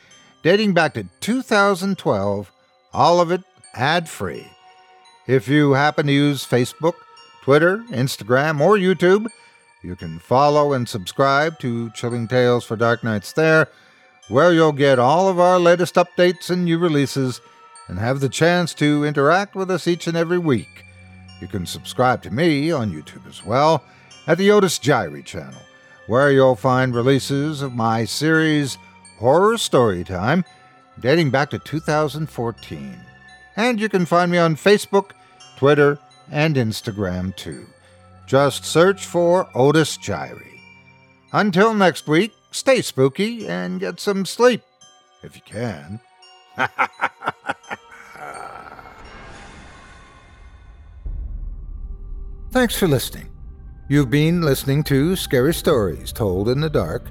[0.48, 2.50] dating back to 2012,
[2.94, 3.42] all of it
[3.74, 4.46] ad free.
[5.26, 6.94] If you happen to use Facebook,
[7.42, 9.26] Twitter, Instagram, or YouTube,
[9.82, 13.68] you can follow and subscribe to Chilling Tales for Dark Nights there,
[14.28, 17.42] where you'll get all of our latest updates and new releases
[17.86, 20.82] and have the chance to interact with us each and every week.
[21.42, 23.84] You can subscribe to me on YouTube as well
[24.26, 25.60] at the Otis Jiry channel,
[26.06, 28.78] where you'll find releases of my series
[29.18, 30.44] Horror Story Time,
[31.00, 33.00] dating back to 2014.
[33.56, 35.10] And you can find me on Facebook,
[35.56, 35.98] Twitter,
[36.30, 37.66] and Instagram too.
[38.26, 40.60] Just search for Otis Jiry.
[41.32, 44.62] Until next week, stay spooky and get some sleep,
[45.22, 46.00] if you can.
[52.50, 53.28] Thanks for listening.
[53.88, 57.10] You've been listening to Scary Stories Told in the Dark,